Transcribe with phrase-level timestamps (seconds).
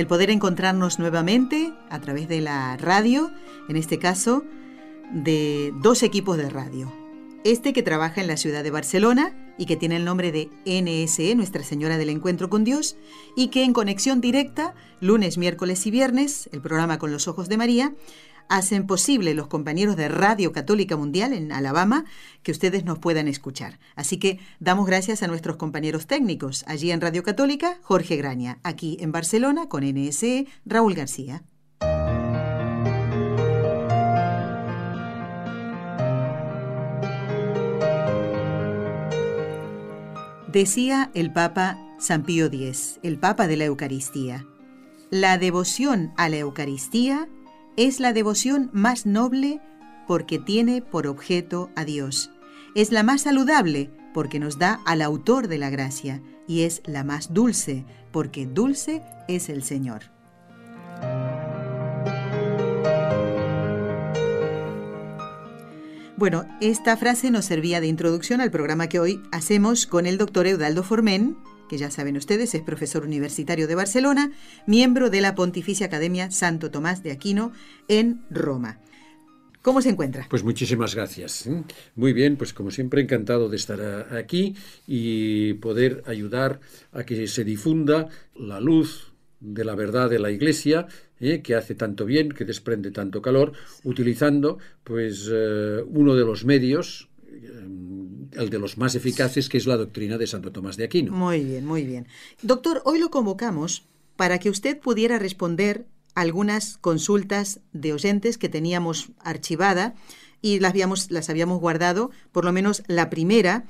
[0.00, 3.30] el poder encontrarnos nuevamente a través de la radio,
[3.68, 4.44] en este caso
[5.12, 6.90] de dos equipos de radio.
[7.44, 11.34] Este que trabaja en la ciudad de Barcelona y que tiene el nombre de NSE,
[11.34, 12.96] Nuestra Señora del Encuentro con Dios,
[13.36, 17.58] y que en conexión directa, lunes, miércoles y viernes, el programa Con los Ojos de
[17.58, 17.94] María,
[18.50, 22.04] hacen posible los compañeros de Radio Católica Mundial en Alabama
[22.42, 23.78] que ustedes nos puedan escuchar.
[23.94, 26.64] Así que damos gracias a nuestros compañeros técnicos.
[26.66, 28.58] Allí en Radio Católica, Jorge Graña.
[28.64, 31.42] Aquí en Barcelona, con NSE, Raúl García.
[40.48, 44.44] Decía el Papa San Pío X, el Papa de la Eucaristía,
[45.08, 47.28] la devoción a la Eucaristía
[47.80, 49.62] es la devoción más noble
[50.06, 52.30] porque tiene por objeto a Dios.
[52.74, 57.04] Es la más saludable porque nos da al autor de la gracia y es la
[57.04, 60.02] más dulce porque dulce es el Señor.
[66.18, 70.46] Bueno, esta frase nos servía de introducción al programa que hoy hacemos con el doctor
[70.46, 71.38] Eudaldo Formen,
[71.70, 74.32] que ya saben ustedes es profesor universitario de Barcelona,
[74.66, 77.52] miembro de la Pontificia Academia Santo Tomás de Aquino
[77.86, 78.80] en Roma.
[79.62, 80.26] ¿Cómo se encuentra?
[80.28, 81.48] Pues muchísimas gracias.
[81.94, 86.58] Muy bien, pues como siempre encantado de estar aquí y poder ayudar
[86.90, 90.88] a que se difunda la luz de la verdad de la Iglesia
[91.20, 91.40] ¿eh?
[91.40, 93.52] que hace tanto bien, que desprende tanto calor,
[93.84, 97.62] utilizando pues eh, uno de los medios, eh,
[98.32, 101.12] el de los más eficaces, que es la doctrina de Santo Tomás de Aquino.
[101.12, 102.06] Muy bien, muy bien.
[102.42, 103.84] Doctor, hoy lo convocamos
[104.16, 109.94] para que usted pudiera responder algunas consultas de oyentes que teníamos archivada
[110.42, 113.64] y las habíamos, las habíamos guardado, por lo menos la primera,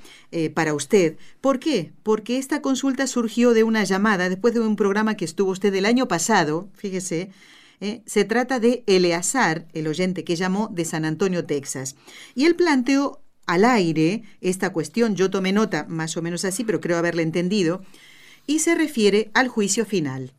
[0.54, 1.16] para usted.
[1.40, 1.92] ¿Por qué?
[2.02, 5.84] Porque esta consulta surgió de una llamada después de un programa que estuvo usted el
[5.84, 7.30] año pasado, fíjese,
[8.06, 11.96] se trata de Eleazar, el oyente que llamó de San Antonio, Texas.
[12.34, 16.80] Y él planteó al aire esta cuestión, yo tomé nota más o menos así, pero
[16.80, 17.82] creo haberla entendido,
[18.46, 20.32] y se refiere al juicio final.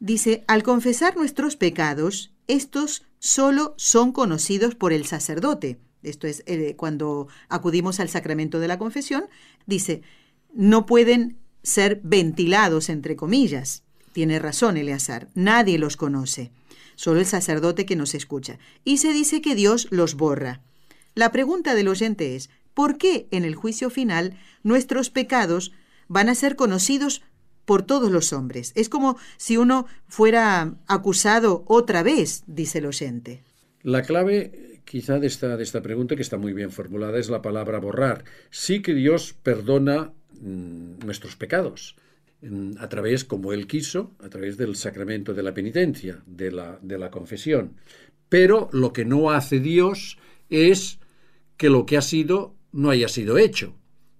[0.00, 5.78] Dice, al confesar nuestros pecados, estos solo son conocidos por el sacerdote.
[6.02, 9.24] Esto es eh, cuando acudimos al sacramento de la confesión.
[9.66, 10.02] Dice,
[10.52, 13.84] no pueden ser ventilados, entre comillas.
[14.12, 16.50] Tiene razón Eleazar, nadie los conoce,
[16.96, 18.58] solo el sacerdote que nos escucha.
[18.84, 20.62] Y se dice que Dios los borra.
[21.14, 25.72] La pregunta del oyente es, ¿por qué en el juicio final nuestros pecados
[26.06, 27.22] van a ser conocidos
[27.64, 28.72] por todos los hombres?
[28.76, 33.42] Es como si uno fuera acusado otra vez, dice el oyente.
[33.82, 37.42] La clave quizá de esta, de esta pregunta, que está muy bien formulada, es la
[37.42, 38.24] palabra borrar.
[38.50, 41.96] Sí que Dios perdona mmm, nuestros pecados
[42.78, 46.98] a través, como Él quiso, a través del sacramento de la penitencia, de la, de
[46.98, 47.74] la confesión.
[48.28, 50.18] Pero lo que no hace Dios
[50.50, 50.98] es
[51.56, 53.74] que lo que ha sido no haya sido hecho.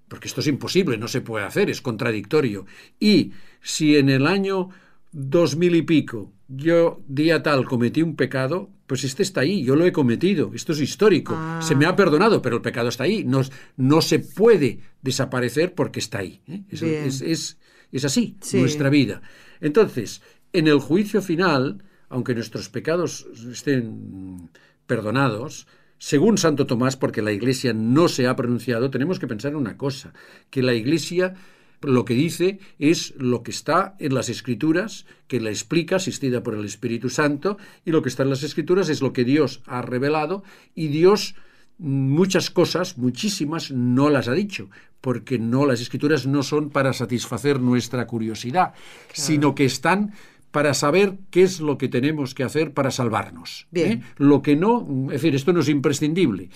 [0.09, 2.67] Porque esto es imposible, no se puede hacer, es contradictorio.
[2.99, 4.71] Y si en el año
[5.13, 9.77] dos mil y pico yo día tal cometí un pecado, pues este está ahí, yo
[9.77, 11.61] lo he cometido, esto es histórico, ah.
[11.63, 13.43] se me ha perdonado, pero el pecado está ahí, no,
[13.77, 16.41] no se puede desaparecer porque está ahí.
[16.49, 16.65] ¿eh?
[16.71, 17.59] Es, es, es,
[17.93, 18.59] es, así sí.
[18.59, 19.21] nuestra vida.
[19.61, 20.23] Entonces,
[20.55, 24.51] en el juicio final, aunque nuestros pecados estén
[24.87, 25.67] perdonados,
[25.99, 29.77] según Santo Tomás, porque la Iglesia no se ha pronunciado, tenemos que pensar en una
[29.77, 30.13] cosa,
[30.51, 31.35] que la Iglesia
[31.81, 36.55] lo que dice es lo que está en las escrituras, que la explica, asistida por
[36.55, 39.83] el Espíritu Santo, y lo que está en las escrituras es lo que Dios ha
[39.83, 40.43] revelado,
[40.75, 41.35] y Dios
[41.79, 44.69] muchas cosas, muchísimas, no las ha dicho,
[45.01, 48.75] porque no las escrituras no son para satisfacer nuestra curiosidad, claro.
[49.15, 50.13] sino que están
[50.51, 53.67] para saber qué es lo que tenemos que hacer para salvarnos.
[53.73, 54.01] ¿eh?
[54.17, 56.51] Lo que no, es decir, esto no es imprescindible.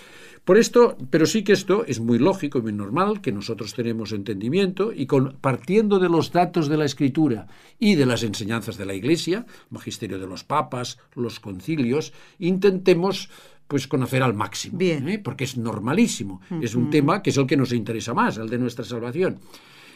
[0.45, 4.11] Por esto, pero sí que esto es muy lógico y muy normal, que nosotros tenemos
[4.13, 7.47] entendimiento y con, partiendo de los datos de la Escritura
[7.79, 13.31] y de las enseñanzas de la Iglesia, magisterio de los papas, los concilios, intentemos
[13.69, 15.21] pues conocer al máximo, ¿eh?
[15.23, 16.65] porque es normalísimo, uh -huh.
[16.65, 19.39] es un tema que es el que nos interesa más, el de nuestra salvación.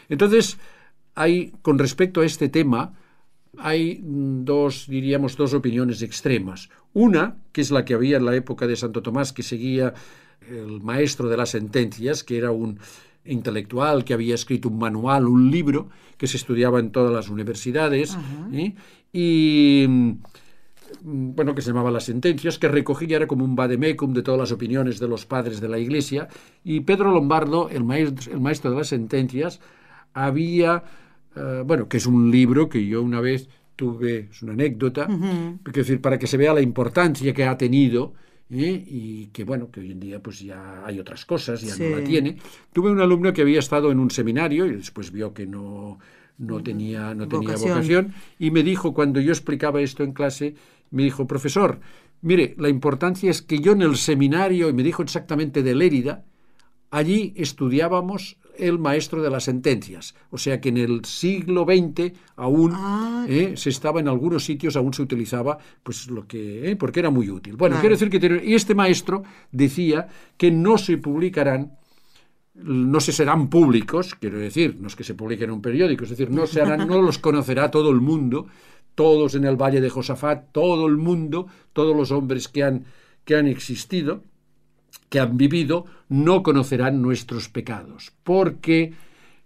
[0.09, 0.59] Entonces,
[1.15, 2.95] hay, con respecto a este tema,
[3.59, 6.69] hay mm, dos, diríamos, dos opiniones extremas.
[6.93, 9.95] Una, que es la que había en la época de Santo Tomás, que seguía
[10.49, 12.79] el maestro de las sentencias, que era un
[13.25, 18.17] intelectual que había escrito un manual, un libro, que se estudiaba en todas las universidades,
[18.53, 18.75] ¿eh?
[19.13, 20.13] y mm,
[21.03, 24.53] bueno, que se llamaba Las Sentencias, que recogía, era como un vademecum de todas las
[24.53, 26.29] opiniones de los padres de la Iglesia,
[26.65, 29.61] y Pedro Lombardo, el maestro, el maestro de las Sentencias,
[30.15, 30.85] había,
[31.37, 35.07] eh, bueno, que es un libro que yo una vez tuve, es una anécdota,
[35.67, 38.15] es decir, para que se vea la importancia que ha tenido,
[38.51, 38.85] ¿eh?
[38.87, 42.03] y que bueno, que hoy en día pues ya hay otras cosas, ya no la
[42.03, 42.37] tiene.
[42.73, 45.99] Tuve un alumno que había estado en un seminario y después vio que no,
[46.39, 50.55] no tenía, no tenía vocación y me dijo, cuando yo explicaba esto en clase,
[50.91, 51.81] me dijo, profesor,
[52.23, 56.25] mire, la importancia es que yo en el seminario, y me dijo exactamente de Lérida,
[56.91, 60.15] allí estudiábamos el maestro de las sentencias.
[60.31, 64.77] O sea que en el siglo XX aún ah, eh, se estaba en algunos sitios,
[64.77, 67.57] aún se utilizaba pues lo que, eh, porque era muy útil.
[67.57, 69.23] Bueno, quiero decir que y este maestro
[69.53, 71.73] decía que no se publicarán
[72.55, 76.11] no se serán públicos, quiero decir, no es que se publiquen en un periódico, es
[76.11, 78.47] decir, no, se harán, no los conocerá todo el mundo,
[78.95, 82.87] todos en el Valle de Josafat, todo el mundo, todos los hombres que han,
[83.27, 84.23] que han existido,
[85.09, 88.93] que han vivido, no conocerán nuestros pecados, porque,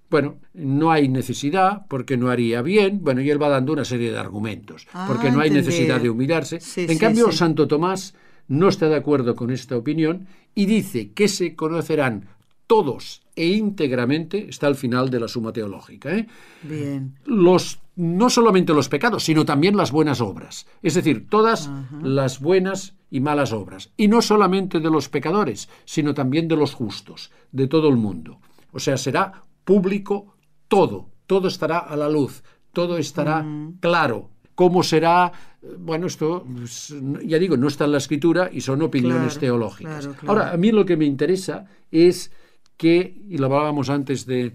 [0.09, 4.11] bueno, no hay necesidad, porque no haría bien, bueno, y él va dando una serie
[4.11, 6.59] de argumentos, ah, porque no hay necesidad de humillarse.
[6.77, 8.15] en cambio, Santo Tomás
[8.49, 12.27] no está de acuerdo con esta opinión y dice que se conocerán
[12.67, 16.15] todos e íntegramente está al final de la suma teológica.
[16.15, 16.27] ¿eh?
[16.63, 17.19] Bien.
[17.25, 20.67] Los, no solamente los pecados, sino también las buenas obras.
[20.83, 21.71] Es decir, todas
[22.03, 23.93] las buenas y malas obras.
[23.97, 28.41] Y no solamente de los pecadores, sino también de los justos, de todo el mundo.
[28.73, 30.37] O sea, será público
[30.69, 32.43] todo, todo estará a la luz,
[32.75, 33.47] todo estará
[33.81, 34.29] claro.
[34.55, 35.33] ¿Cómo será?
[35.79, 36.95] Bueno, esto, pues,
[37.25, 40.11] ya digo, no está en la escritura y son opiniones teológicas.
[40.27, 42.31] Ahora, a mí lo que me interesa es
[42.81, 44.55] que, y lo hablábamos antes de,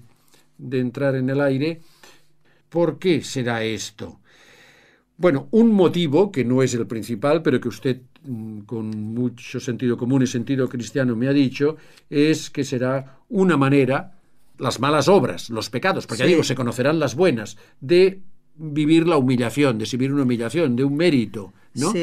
[0.72, 1.80] entrar en el aire,
[2.70, 4.20] ¿por qué será esto?
[5.16, 9.96] Bueno, un motivo, que no es el principal, pero que usted mm, con mucho sentido
[9.96, 11.78] común y sentido cristiano me ha dicho,
[12.10, 14.18] es que será una manera,
[14.58, 18.22] las malas obras, los pecados, porque ya digo, se conocerán las buenas, de
[18.56, 21.94] vivir la humillación, de vivir una humillación, de un mérito, ¿no?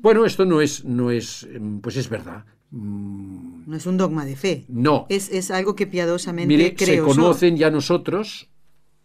[0.00, 2.44] Bueno, esto no es, no es, mm, pues es verdad.
[2.70, 4.64] No es un dogma de fe.
[4.68, 5.06] No.
[5.08, 8.48] Es, algo que piadosamente Mire, Se conocen ya nosotros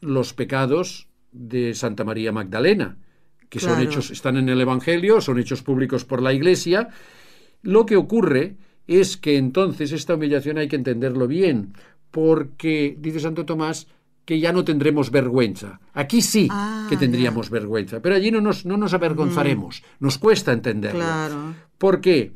[0.01, 2.97] los pecados de Santa María Magdalena,
[3.49, 6.89] que son hechos, están en el Evangelio, son hechos públicos por la Iglesia.
[7.61, 8.57] Lo que ocurre
[8.87, 11.73] es que entonces esta humillación hay que entenderlo bien,
[12.11, 13.87] porque, dice Santo Tomás,
[14.25, 15.79] que ya no tendremos vergüenza.
[15.93, 19.83] Aquí sí ah, que tendríamos vergüenza, pero allí no nos, no nos avergonzaremos.
[19.99, 20.99] Nos cuesta entenderlo.
[20.99, 21.55] Claro.
[21.77, 22.31] ¿Por qué?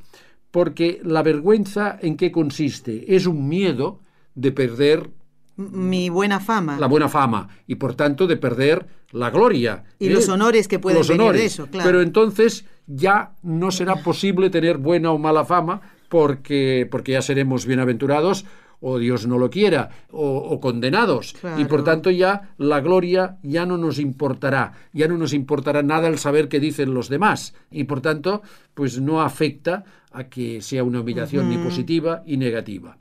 [0.57, 3.15] Porque la vergüenza en qué consiste?
[3.15, 3.99] Es un miedo
[4.33, 5.11] de perder
[5.55, 6.79] mi buena fama.
[6.79, 9.83] La buena fama y por tanto de perder la gloria.
[9.99, 11.87] Y los honores que pueden venir de eso, claro.
[11.87, 17.67] Pero entonces ya no será posible tener buena o mala fama porque, porque ya seremos
[17.67, 18.43] bienaventurados
[18.79, 21.35] o Dios no lo quiera, o, condenados.
[21.57, 26.07] Y por tanto ya la gloria ya no nos importará, ya no nos importará nada
[26.07, 27.53] el saber qué dicen los demás.
[27.71, 28.41] Y por tanto,
[28.73, 32.97] pues no afecta a que sea una humillación ni positiva y negativa.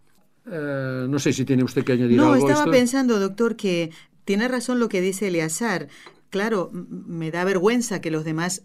[0.50, 2.36] Eh, no sé si tiene usted que añadir algo.
[2.36, 3.90] No, estaba pensando, doctor, que
[4.24, 5.88] tiene razón lo que dice Eleazar.
[6.30, 8.64] Claro, me da vergüenza que los demás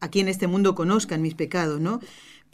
[0.00, 2.00] aquí en este mundo conozcan mis pecados, ¿no?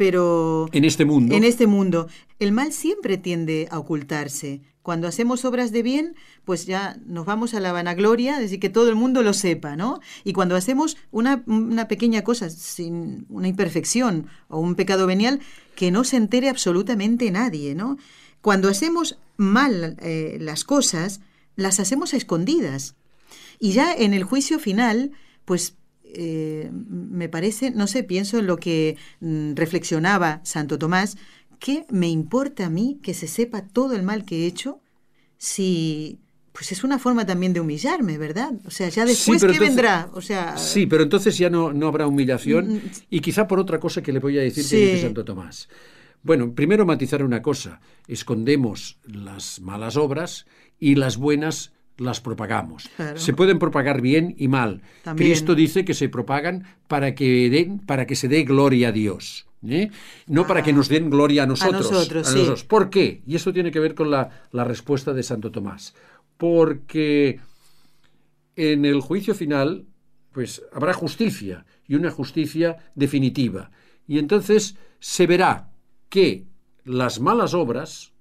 [0.00, 0.70] Pero...
[0.72, 1.34] En este mundo.
[1.34, 2.08] En este mundo.
[2.38, 4.62] El mal siempre tiende a ocultarse.
[4.80, 6.14] Cuando hacemos obras de bien,
[6.46, 9.76] pues ya nos vamos a la vanagloria, es decir, que todo el mundo lo sepa,
[9.76, 10.00] ¿no?
[10.24, 11.44] Y cuando hacemos una,
[11.86, 15.40] pequeña cosa, sin una imperfección o un pecado venial,
[15.74, 17.98] que no se entere absolutamente nadie, ¿no?
[18.40, 21.20] Cuando hacemos mal eh, las cosas,
[21.56, 22.94] las hacemos a escondidas.
[23.58, 25.12] Y ya en el juicio final,
[25.44, 25.74] pues
[26.14, 31.16] eh, me parece, no sé, pienso en lo que mm, reflexionaba Santo Tomás,
[31.58, 34.80] ¿qué me importa a mí que se sepa todo el mal que he hecho
[35.38, 36.18] si
[36.52, 38.52] pues es una forma también de humillarme, ¿verdad?
[38.66, 42.06] O sea, ya después ¿qué vendrá, o sea, Sí, pero entonces ya no, no habrá
[42.06, 42.90] humillación mm, mm.
[43.08, 45.68] y quizá por otra cosa que le voy a decir que dice Santo Tomás.
[46.22, 50.44] Bueno, primero matizar una cosa, escondemos las malas obras
[50.78, 52.88] y las buenas las propagamos.
[53.14, 54.80] Se pueden propagar bien y mal.
[55.16, 59.46] Cristo dice que se propagan para que, den, para que se dé gloria a Dios.
[59.68, 59.90] ¿eh?
[60.26, 60.74] No para que ah.
[60.74, 61.86] nos den gloria a nosotros.
[61.90, 63.22] A nosotros, ¿Por qué?
[63.26, 65.94] Y esto tiene que ver con la, la respuesta de Santo Tomás.
[66.38, 67.38] Porque
[68.56, 69.86] en el juicio final
[70.32, 73.70] pues habrá justicia y una justicia definitiva.
[74.06, 75.70] Y entonces se verá
[76.08, 76.46] que
[76.84, 78.12] las malas obras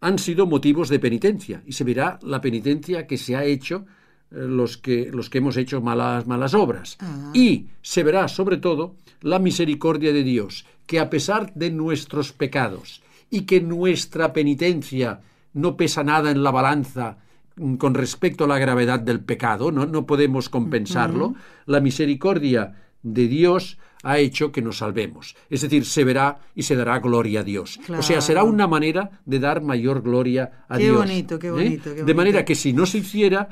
[0.00, 3.86] han sido motivos de penitencia y se verá la penitencia que se ha hecho
[4.30, 6.96] eh, los que, los que hemos hecho malas, malas obras.
[7.00, 7.30] Ah.
[7.34, 13.02] Y se verá sobre todo la misericordia de Dios, que a pesar de nuestros pecados
[13.30, 15.20] y que nuestra penitencia
[15.52, 17.18] no pesa nada en la balanza
[17.56, 21.34] mm, con respecto a la gravedad del pecado, no, no podemos compensarlo,
[21.64, 25.34] la misericordia de Dios ha hecho que nos salvemos.
[25.50, 27.80] Es decir, se verá y se dará gloria a Dios.
[27.88, 30.96] O sea, será una manera de dar mayor gloria a Qué Dios.
[30.96, 31.50] bonito, qué ¿eh?
[31.50, 32.16] bonito, qué De bonito.
[32.16, 33.48] manera que si no se hiciera,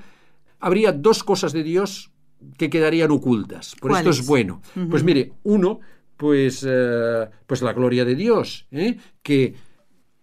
[0.60, 2.10] habría dos cosas de Dios
[2.58, 3.74] que quedarían ocultas.
[3.80, 4.60] Por esto es bueno.
[4.90, 5.80] Pues mire, uno,
[6.16, 8.98] pues, eh, pues la gloria de Dios, ¿eh?
[9.22, 9.54] que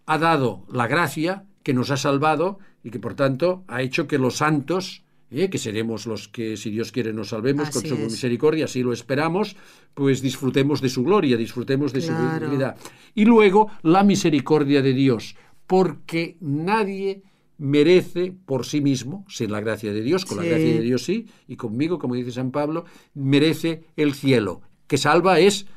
[0.06, 4.18] ha dado la gracia, que nos ha salvado y que por tanto ha hecho que
[4.18, 5.50] los santos, ¿eh?
[5.50, 8.00] que seremos los que, si Dios quiere, nos salvemos con su es.
[8.12, 9.56] misericordia, así lo esperamos,
[9.94, 12.38] pues disfrutemos de su gloria, disfrutemos de Claro.
[12.38, 12.76] su dignidad.
[13.16, 15.36] Y luego la misericordia de Dios,
[15.68, 17.24] porque nadie
[17.58, 21.28] merece por sí mismo, sin la gracia de Dios, con la gracia de Dios sí,
[21.48, 24.62] y conmigo, como dice San Pablo, merece el cielo.
[24.88, 25.68] Que salva es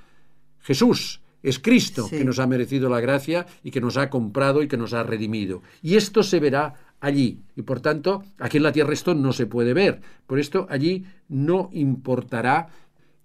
[0.61, 2.17] Jesús, es Cristo Sí.
[2.17, 5.03] que nos ha merecido la gracia y que nos ha comprado y que nos ha
[5.03, 5.63] redimido.
[5.83, 7.43] Y esto se verá allí.
[7.57, 10.01] Y por tanto, aquí en la tierra esto no se puede ver.
[10.27, 12.69] Por esto allí no importará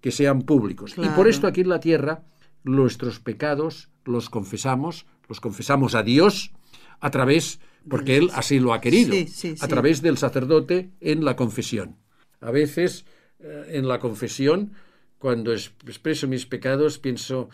[0.00, 0.94] que sean públicos.
[0.96, 2.22] Y por esto aquí en la tierra
[2.64, 6.52] nuestros pecados los confesamos, los confesamos a Dios
[7.00, 11.24] a través, porque Él así lo ha querido, Sí, sí, a través del sacerdote en
[11.24, 11.96] la confesión.
[12.40, 13.04] A veces
[13.38, 14.72] eh, en la confesión,
[15.18, 17.48] cuando es- expreso mis pecados, pienso,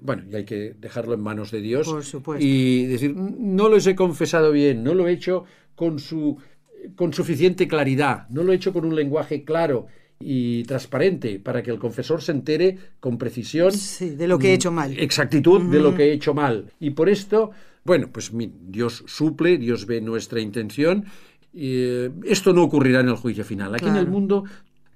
[0.00, 1.88] bueno, y hay que dejarlo en manos de Dios.
[1.88, 2.44] Por supuesto.
[2.44, 6.38] Y decir, no los he confesado bien, no lo he hecho con, su,
[6.94, 9.86] con suficiente claridad, no lo he hecho con un lenguaje claro
[10.24, 14.54] y transparente para que el confesor se entere con precisión Sí, de lo que he
[14.54, 14.96] hecho mal.
[14.98, 16.70] exactitud de lo que he hecho mal.
[16.78, 17.50] Y por esto,
[17.84, 18.30] bueno, pues
[18.68, 21.06] Dios suple, Dios ve nuestra intención.
[21.52, 23.74] y, eh, esto no ocurrirá en el juicio final.
[23.74, 24.44] Aquí en el mundo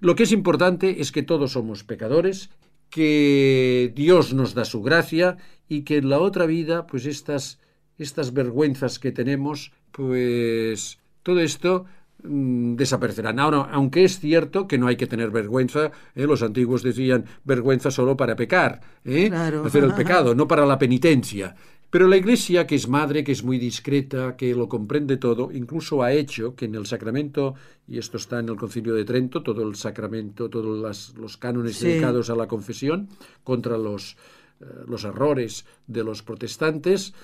[0.01, 2.51] lo que es importante es que todos somos pecadores,
[2.91, 5.37] que Dios nos da su gracia
[5.69, 7.59] y que en la otra vida, pues estas,
[7.99, 11.87] estas vergüenzas que tenemos, pues todo esto
[12.23, 13.41] mm, desaparecerán.
[13.41, 16.27] Ahora, aunque es cierto que no hay que tener vergüenza, ¿eh?
[16.27, 19.29] los antiguos decían vergüenza solo para pecar, ¿eh?
[19.29, 19.65] Claro.
[19.65, 21.55] hacer el pecado, no para la penitencia.
[21.91, 26.03] Pero la Iglesia, que es madre, que es muy discreta, que lo comprende todo, incluso
[26.03, 27.55] ha hecho que en el sacramento,
[27.87, 31.77] y esto está en el Concilio de Trento, todo el sacramento, todos las- los cánones
[31.77, 31.87] Sí.
[31.87, 33.09] dedicados a la confesión,
[33.45, 34.17] contra los,
[34.61, 37.15] eh, los errores de los protestantes,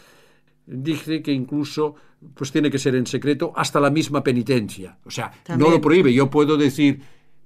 [0.67, 1.97] dice que incluso
[2.35, 4.97] pues tiene que ser en secreto hasta la misma penitencia.
[5.05, 6.13] O sea, no lo prohíbe.
[6.15, 7.01] Yo puedo decir,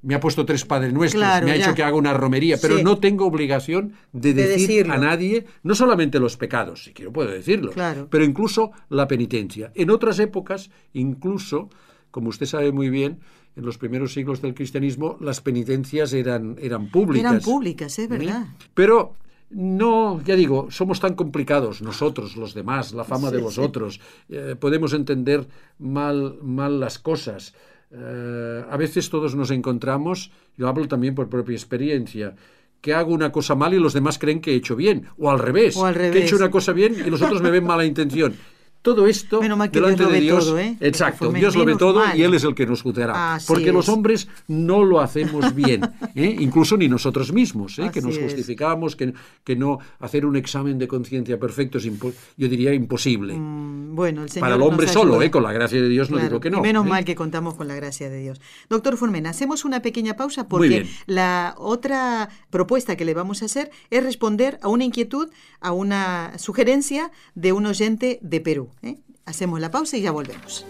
[0.06, 1.64] me ha puesto tres Padres Nuestros, Claro, me ha ya.
[1.64, 2.84] hecho que haga una romería, pero Sí.
[2.84, 4.94] no tengo obligación de, De decir decirlo.
[4.94, 8.06] a nadie, no solamente los pecados, si quiero puedo decirlo, Claro.
[8.08, 9.72] pero incluso la penitencia.
[9.74, 11.70] En otras épocas, incluso,
[12.12, 13.18] como usted sabe muy bien,
[13.56, 17.30] en los primeros siglos del cristianismo, las penitencias eran, eran públicas.
[17.32, 18.46] Eran públicas, es verdad.
[18.74, 19.14] Pero
[19.50, 23.60] no, ya digo, somos tan complicados nosotros, los demás, la fama de Sí, los sí.
[23.60, 24.00] otros.
[24.28, 25.46] eh, podemos entender
[25.78, 27.54] mal, mal las cosas.
[27.90, 32.34] Eh, a veces todos nos encontramos, yo hablo también por propia experiencia,
[32.80, 35.06] que hago una cosa mal y los demás creen que he hecho bien.
[35.18, 36.24] O al revés, O al que he revés.
[36.24, 38.34] hecho una cosa bien y los otros me ven mala intención.
[38.86, 40.76] Todo esto Menos mal que delante Dios lo de Dios, todo, ¿eh?
[40.78, 42.16] exacto, Dios lo ve todo mal.
[42.16, 43.34] y Él es el que nos juzgará.
[43.34, 43.92] Así porque los es.
[43.92, 45.82] hombres no lo hacemos bien,
[46.14, 46.36] ¿eh?
[46.38, 47.90] incluso ni nosotros mismos, ¿eh?
[47.92, 49.12] que nos justificamos, que,
[49.42, 53.34] que no hacer un examen de conciencia perfecto es, yo diría, imposible.
[53.34, 56.38] Mm, Bueno, el Señor Para el hombre solo, con la gracia de Dios no digo
[56.38, 56.58] que no.
[56.58, 58.40] y menos mal que contamos con la gracia de Dios.
[58.70, 63.72] Doctor Formen, hacemos una pequeña pausa porque la otra propuesta que le vamos a hacer
[63.90, 65.28] es responder a una inquietud,
[65.60, 68.68] a una sugerencia de un oyente de Perú.
[68.82, 68.98] ¿Eh?
[69.24, 70.66] Hacemos la pausa y ya volvemos.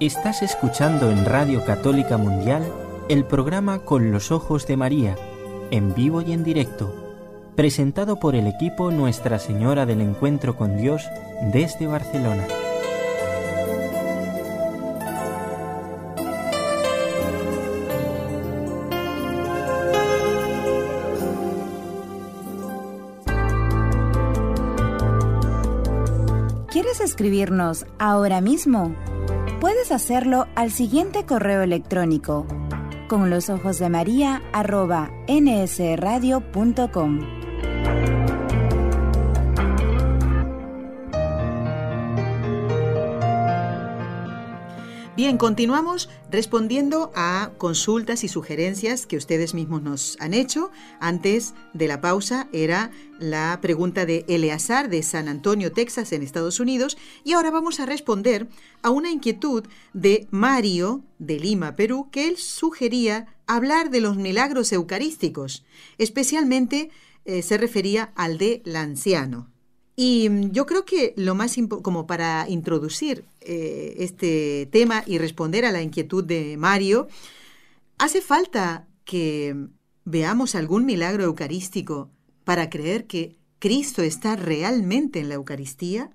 [0.00, 2.64] Estás escuchando en Radio Católica Mundial
[3.10, 5.14] el programa Con los Ojos de María,
[5.70, 6.94] en vivo y en directo,
[7.54, 11.02] presentado por el equipo Nuestra Señora del Encuentro con Dios
[11.52, 12.46] desde Barcelona.
[27.20, 28.96] Escribirnos ahora mismo?
[29.60, 32.46] Puedes hacerlo al siguiente correo electrónico
[33.10, 36.50] con los ojos de María arroba nsradio.com.
[45.20, 50.70] Bien, continuamos respondiendo a consultas y sugerencias que ustedes mismos nos han hecho.
[50.98, 56.58] Antes de la pausa era la pregunta de Eleazar de San Antonio, Texas, en Estados
[56.58, 56.96] Unidos.
[57.22, 58.48] Y ahora vamos a responder
[58.80, 64.72] a una inquietud de Mario de Lima, Perú, que él sugería hablar de los milagros
[64.72, 65.66] eucarísticos.
[65.98, 66.88] Especialmente
[67.26, 69.50] eh, se refería al de Lanciano.
[70.00, 75.66] Y mm, yo creo que lo más como para introducir eh, este tema y responder
[75.66, 77.06] a la inquietud de Mario,
[77.98, 79.54] hace falta que
[80.06, 82.10] veamos algún milagro eucarístico
[82.44, 86.10] para creer que Cristo está realmente en la Eucaristía.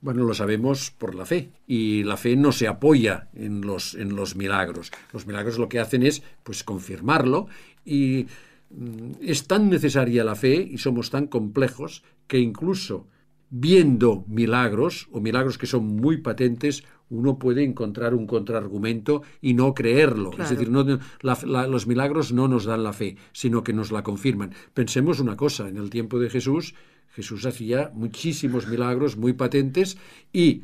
[0.00, 4.16] Bueno, lo sabemos por la fe y la fe no se apoya en los, en
[4.16, 4.90] los milagros.
[5.12, 7.46] Los milagros lo que hacen es pues confirmarlo
[7.84, 8.26] y
[8.70, 13.06] mm, es tan necesaria la fe y somos tan complejos que incluso
[13.50, 19.74] viendo milagros o milagros que son muy patentes, uno puede encontrar un contraargumento y no
[19.74, 20.30] creerlo.
[20.38, 20.84] Es decir, no,
[21.22, 24.52] los milagros no nos dan la fe, sino que nos la confirman.
[24.74, 26.74] Pensemos una cosa, en el tiempo de Jesús,
[27.10, 29.98] Jesús hacía muchísimos milagros muy patentes
[30.32, 30.62] y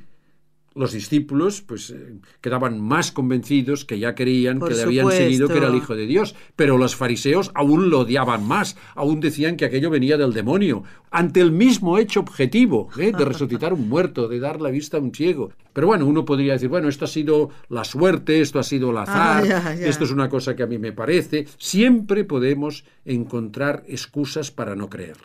[0.74, 5.58] los discípulos pues eh, quedaban más convencidos que ya creían que le habían seguido que
[5.58, 9.64] era el hijo de Dios, pero los fariseos aún lo odiaban más, aún decían que
[9.64, 13.12] aquello venía del demonio, ante el mismo hecho objetivo ¿eh?
[13.16, 15.52] de resucitar un muerto, de dar la vista a un ciego.
[15.72, 18.98] Pero bueno, uno podría decir, bueno, esto ha sido la suerte, esto ha sido el
[18.98, 21.46] azar, ah, esto es una cosa que a mí me parece.
[21.58, 25.24] Siempre podemos encontrar excusas para no creerlo.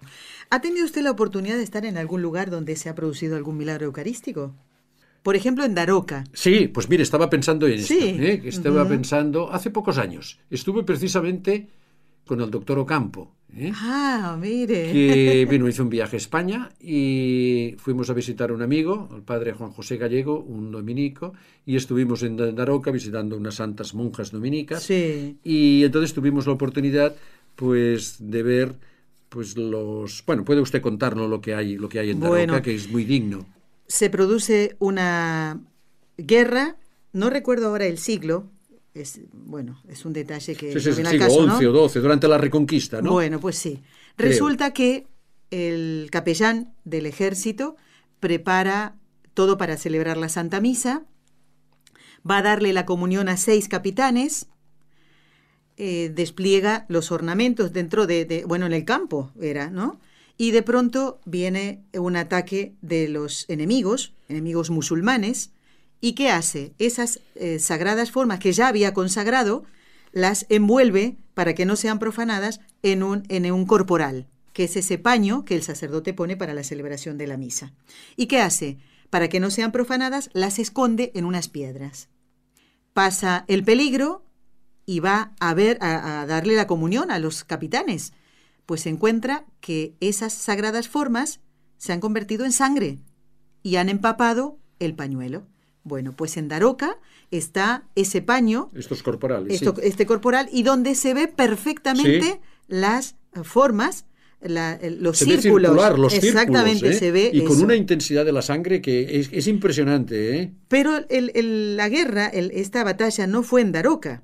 [0.52, 3.58] ¿Ha tenido usted la oportunidad de estar en algún lugar donde se ha producido algún
[3.58, 4.56] milagro eucarístico?
[5.24, 6.24] Por ejemplo, en Daroca.
[6.34, 7.94] Sí, pues mire, estaba pensando en esto.
[7.94, 8.42] ¿eh?
[8.46, 11.68] Estaba pensando, hace pocos años, estuve precisamente
[12.26, 13.36] con el doctor Ocampo.
[13.56, 13.72] ¿eh?
[13.76, 14.92] Ah, mire.
[14.92, 19.24] Que vino, hizo un viaje a España y fuimos a visitar a un amigo, el
[19.24, 21.34] padre Juan José Gallego, un dominico,
[21.66, 24.84] y estuvimos en Daroca visitando unas santas monjas dominicas.
[24.84, 25.38] Sí.
[25.44, 27.16] Y entonces tuvimos la oportunidad,
[27.56, 28.76] pues, de ver
[29.30, 32.74] pues los bueno puede usted contarnos lo que hay lo que hay en Daroca que
[32.74, 33.46] es muy digno
[33.90, 35.60] se produce una
[36.18, 36.78] guerra,
[37.12, 38.50] no recuerdo ahora el siglo,
[38.94, 40.72] es, bueno, es un detalle que...
[40.72, 43.12] Sí, es el siglo XI o XII, durante la Reconquista, ¿no?
[43.12, 43.82] Bueno, pues sí.
[44.16, 45.08] Resulta que
[45.50, 47.78] el capellán del ejército
[48.20, 48.96] prepara
[49.34, 51.06] todo para celebrar la Santa Misa,
[52.30, 54.48] va a darle la comunión a seis capitanes,
[55.78, 60.00] eh, despliega los ornamentos dentro de, de, bueno, en el campo era, ¿no?
[60.42, 65.52] Y de pronto viene un ataque de los enemigos, enemigos musulmanes,
[66.00, 66.72] y ¿qué hace?
[66.80, 69.66] Esas eh, sagradas formas que ya había consagrado,
[70.14, 74.98] las envuelve para que no sean profanadas en un, en un corporal, que es ese
[74.98, 77.74] paño que el sacerdote pone para la celebración de la misa.
[78.16, 78.78] ¿Y qué hace?
[79.10, 82.08] Para que no sean profanadas, las esconde en unas piedras.
[82.94, 84.24] Pasa el peligro
[84.86, 88.14] y va a ver a darle la comunión a los capitanes
[88.70, 91.40] pues se encuentra que esas sagradas formas
[91.78, 93.00] se han convertido en sangre
[93.64, 95.48] y han empapado el pañuelo.
[95.84, 97.00] Bueno, pues en Daroca
[97.32, 98.70] está ese paño.
[98.76, 99.60] Estos corporales.
[99.82, 104.06] Este corporal, y donde se ve perfectamente las formas,
[104.40, 105.98] los círculos.
[105.98, 106.94] los Exactamente, ¿eh?
[106.94, 107.32] se ve.
[107.34, 110.42] Y con una intensidad de la sangre que es, impresionante.
[110.42, 110.54] ¿eh?
[110.68, 114.22] Pero la guerra, esta batalla no fue en Daroca.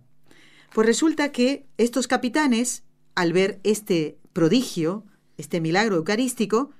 [0.71, 2.84] Pues resulta que estos capitanes,
[3.15, 5.06] al ver este prodigio,
[5.38, 6.71] este milagro eucarístico,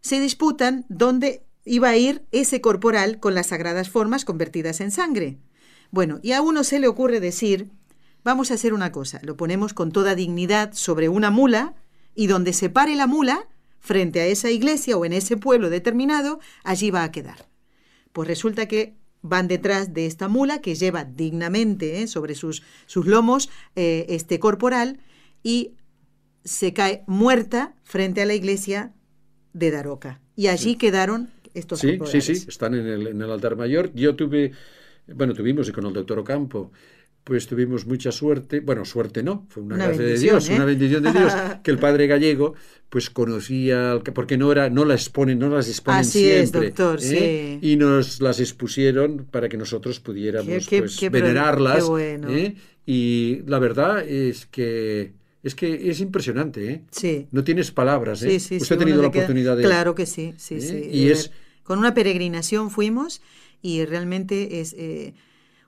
[0.00, 5.38] se disputan dónde iba a ir ese corporal con las sagradas formas convertidas en sangre.
[5.90, 7.68] Bueno, y a uno se le ocurre decir,
[8.22, 11.74] vamos a hacer una cosa, lo ponemos con toda dignidad sobre una mula
[12.14, 13.48] y donde se pare la mula,
[13.80, 17.48] frente a esa iglesia o en ese pueblo determinado, allí va a quedar.
[18.12, 22.06] Pues resulta que van detrás de esta mula que lleva dignamente ¿eh?
[22.06, 25.00] sobre sus, sus lomos eh, este corporal
[25.42, 25.72] y
[26.44, 28.92] se cae muerta frente a la iglesia
[29.52, 30.20] de Daroca.
[30.36, 33.92] Y allí quedaron estos Sí, sí, sí, están en el, en el, altar mayor.
[33.94, 34.52] Yo tuve,
[35.08, 36.70] bueno, tuvimos con el doctor Ocampo,
[37.24, 40.66] pues tuvimos mucha suerte, bueno, suerte no, fue una, gracia de Dios, una ¿eh?
[40.66, 42.54] bendición de Dios, que el padre gallego
[42.88, 46.98] pues conocía, porque no era, no las exponen, no las exponen Así siempre, es, doctor,
[47.02, 47.58] ¿eh?
[47.60, 47.72] sí.
[47.72, 52.56] y nos las expusieron para que nosotros pudiéramos pues, venerarlas, ¿eh?
[52.86, 56.84] y la verdad es que es que es impresionante, ¿eh?
[56.90, 57.26] Sí.
[57.30, 58.38] No tienes palabras, ¿eh?
[58.38, 59.62] Sí, sí, Usted ha tenido la oportunidad de...
[59.62, 60.60] Claro que sí, sí, ¿Eh?
[60.60, 60.90] sí.
[60.90, 61.30] Y es...
[61.62, 63.22] Con una peregrinación fuimos
[63.62, 64.74] y realmente es...
[64.76, 65.14] Eh,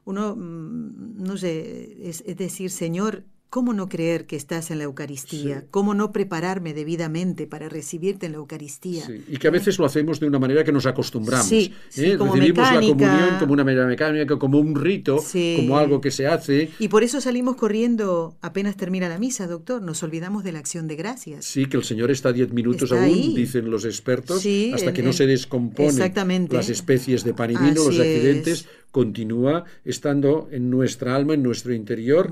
[0.05, 5.61] uno, mm, no sé, es, decir, Señor, ¿Cómo no creer que estás en la Eucaristía?
[5.61, 5.67] Sí.
[5.71, 9.05] ¿Cómo no prepararme debidamente para recibirte en la Eucaristía?
[9.05, 11.47] Sí, y que a veces lo hacemos de una manera que nos acostumbramos.
[11.49, 12.17] Sí, sí, ¿eh?
[12.17, 13.11] como Recibimos la mecánica.
[13.11, 15.23] comunión como una manera mecánica, como un rito,
[15.57, 16.71] como algo que se hace.
[16.79, 19.83] Y por eso salimos corriendo apenas termina la misa, doctor.
[19.83, 21.45] Nos olvidamos de la acción de gracias.
[21.45, 23.35] Sí, que el Señor está diez minutos Está aún, ahí.
[23.37, 24.49] dicen los expertos, hasta
[24.89, 26.57] en- que no en- se descomponen exactamente.
[26.57, 28.69] las especies de pan y vino, los accidentes, es.
[28.93, 32.31] Continúa estando en nuestra alma, en nuestro interior,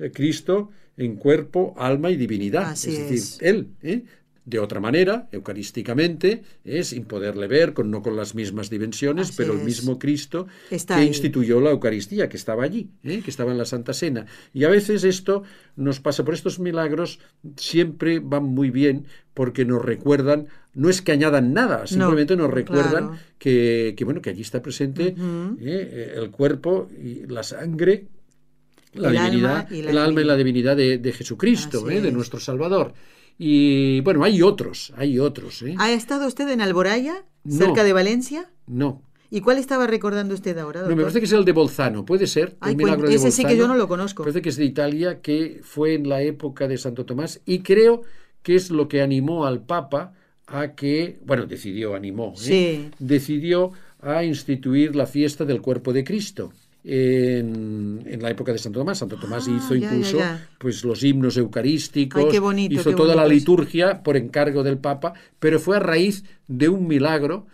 [0.00, 2.70] eh, Cristo en cuerpo, alma y divinidad.
[2.70, 3.38] Así es decir, es.
[3.40, 3.68] Él.
[3.82, 4.02] ¿eh?
[4.44, 6.82] De otra manera, eucarísticamente, ¿eh?
[6.82, 10.94] sin poderle ver, con, no con las mismas dimensiones, Así pero el mismo Cristo Está
[10.94, 11.06] que ahí.
[11.08, 13.20] instituyó la Eucaristía, que estaba allí, ¿eh?
[13.22, 14.24] que estaba en la Santa Cena.
[14.54, 15.42] Y a veces esto
[15.76, 17.20] nos pasa, por estos milagros
[17.58, 23.08] siempre van muy bien porque nos recuerdan, no es que añadan nada, simplemente nos recuerdan
[23.08, 23.18] claro.
[23.38, 25.58] que, que, bueno, que allí está presente Ujú.
[25.60, 26.14] ¿eh?
[26.16, 28.06] el cuerpo y la sangre,
[28.94, 30.76] la El divinidad, alma y la el alma y la divinidad.
[30.76, 32.00] de, de Jesucristo, ¿eh?
[32.00, 32.14] de es.
[32.14, 32.94] nuestro Salvador.
[33.38, 35.62] Y bueno, hay otros, hay otros.
[35.62, 35.74] ¿eh?
[35.78, 37.56] ¿Ha estado usted en Alboraya, No.
[37.56, 38.50] cerca de Valencia?
[38.66, 42.04] No, ¿Y cuál estaba recordando usted ahora, no, me parece que es el de Bolzano,
[42.04, 42.56] puede ser.
[42.60, 44.22] Ay, el milagro cuen- de ese sí que yo no lo conozco.
[44.22, 48.02] Parece que es de Italia, que fue en la época de Santo Tomás y creo
[48.42, 50.14] que es lo que animó al Papa
[50.48, 52.40] a que, bueno, decidió, animó, ¿eh?
[52.40, 52.90] Sí.
[52.98, 56.52] decidió a instituir la fiesta del cuerpo de Cristo.
[56.84, 60.48] En, en la época de Santo Tomás, Santo Tomás Ah, hizo ya, ya, incluso ya.
[60.58, 64.62] pues los himnos eucarísticos, Ay, qué bonito, hizo qué toda la bonito liturgia por encargo
[64.62, 67.46] del Papa, pero fue a raíz de un milagro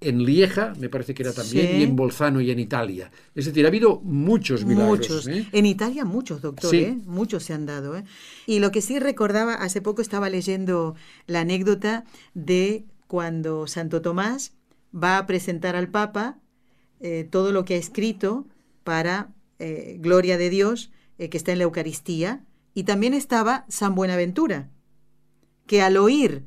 [0.00, 1.76] en Lieja, me parece que era también, Sí.
[1.78, 3.10] y en Bolzano y en Italia.
[3.34, 4.98] Es decir, ha habido muchos milagros.
[4.98, 5.26] Muchos.
[5.26, 5.48] ¿eh?
[5.50, 6.76] En Italia muchos, doctor, Sí.
[6.78, 6.98] ¿eh?
[7.06, 8.04] Muchos se han dado, ¿eh?
[8.46, 10.94] Y lo que sí recordaba, hace poco estaba leyendo
[11.26, 14.52] la anécdota de cuando Santo Tomás
[14.94, 16.38] va a presentar al Papa
[17.00, 18.46] eh, todo lo que ha escrito
[18.84, 19.32] para
[19.98, 24.70] gloria de Dios, que está en la Eucaristía, y también estaba San Buenaventura,
[25.66, 26.44] que al oír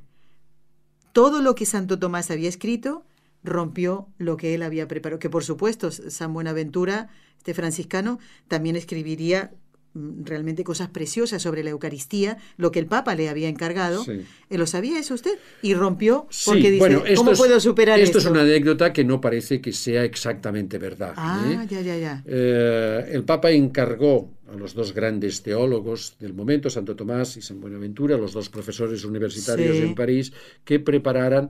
[1.12, 3.04] todo lo que Santo Tomás había escrito,
[3.44, 5.20] rompió lo que él había preparado.
[5.20, 9.52] Que por supuesto, San Buenaventura, este franciscano, también escribiría
[9.94, 14.04] mm, realmente cosas preciosas sobre la Eucaristía, lo que el Papa le había encargado.
[14.04, 14.22] Sí.
[14.50, 15.38] Eh, ¿Lo sabía eso usted?
[15.64, 18.20] Y rompió Sí, porque dice, bueno, esto ¿cómo es- puedo superar esto?
[18.20, 18.30] esto?
[18.30, 21.14] es una anécdota que no parece que sea exactamente verdad.
[21.18, 21.68] Ah, ¿eh?
[21.70, 22.24] ya, ya, ya.
[22.26, 27.60] Eh, el Papa encargó a los dos grandes teólogos del momento, Santo Tomás y San
[27.60, 29.84] Buenaventura, los dos profesores universitarios Sí.
[29.84, 30.32] en París,
[30.64, 31.50] que prepararan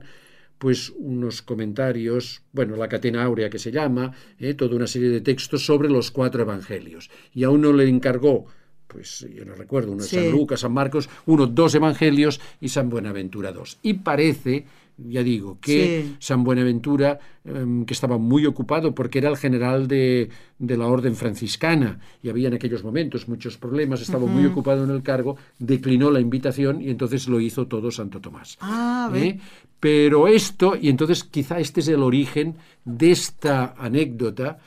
[0.62, 5.20] pues unos comentarios, bueno, la catena áurea que se llama, eh, toda una serie de
[5.20, 7.10] textos sobre los cuatro evangelios.
[7.34, 8.46] Y a uno le encargó,
[8.86, 10.14] pues yo no recuerdo, uno de Sí.
[10.14, 13.80] San Lucas, San Marcos, uno dos evangelios y San Buenaventura dos.
[13.82, 14.64] Y parece,
[15.08, 16.16] ya digo, que Sí.
[16.18, 21.16] San Buenaventura, em, que estaba muy ocupado porque era el general de, de la orden
[21.16, 26.10] franciscana y había en aquellos momentos muchos problemas, estaba muy ocupado en el cargo, declinó
[26.10, 28.58] la invitación y entonces lo hizo todo Santo Tomás.
[28.60, 29.10] Ah.
[29.14, 29.38] ¿Eh?
[29.80, 34.58] Pero esto, y entonces quizá este es el origen de esta anécdota,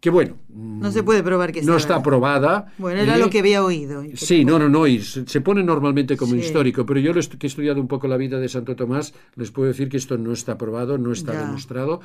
[0.00, 2.72] que bueno, No se puede probar que no está aprobada.
[2.78, 3.18] Bueno, era ¿eh?
[3.18, 4.02] lo que había oído.
[4.02, 6.40] que- Sí, no, no, no, y se se pone normalmente como Sí.
[6.40, 9.68] histórico, pero yo que he estudiado un poco la vida de Santo Tomás, les puedo
[9.68, 11.40] decir que esto no está probado, no está Ya.
[11.44, 12.00] demostrado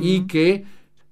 [0.00, 0.64] y que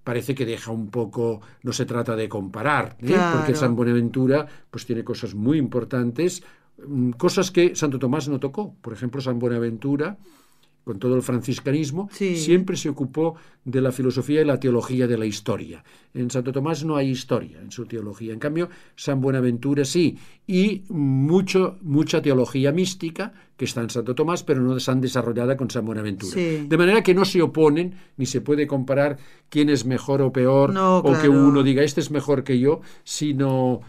[0.05, 3.07] parece que deja un poco, no se trata de comparar, ¿eh?
[3.09, 3.39] Claro.
[3.39, 6.43] porque San Buenaventura pues tiene cosas muy importantes,
[6.87, 8.75] mm, cosas que Santo Tomás no tocó.
[8.81, 10.17] Por ejemplo, San Buenaventura
[10.89, 12.35] con todo el franciscanismo, Sí.
[12.35, 15.85] siempre se ocupó de la filosofía y la teología de la historia.
[16.15, 18.33] En Santo Tomás no hay historia en su teología.
[18.33, 20.17] En cambio, San Buenaventura sí.
[20.47, 25.69] Y mucho, mucha teología mística que está en Santo Tomás, pero no tan desarrollada con
[25.71, 26.33] San Buenaventura.
[26.33, 26.65] Sí.
[26.67, 29.19] De manera que no se oponen, ni se puede comparar
[29.51, 32.81] quién es mejor o peor, No, o que uno diga este es mejor que yo,
[33.05, 33.81] sino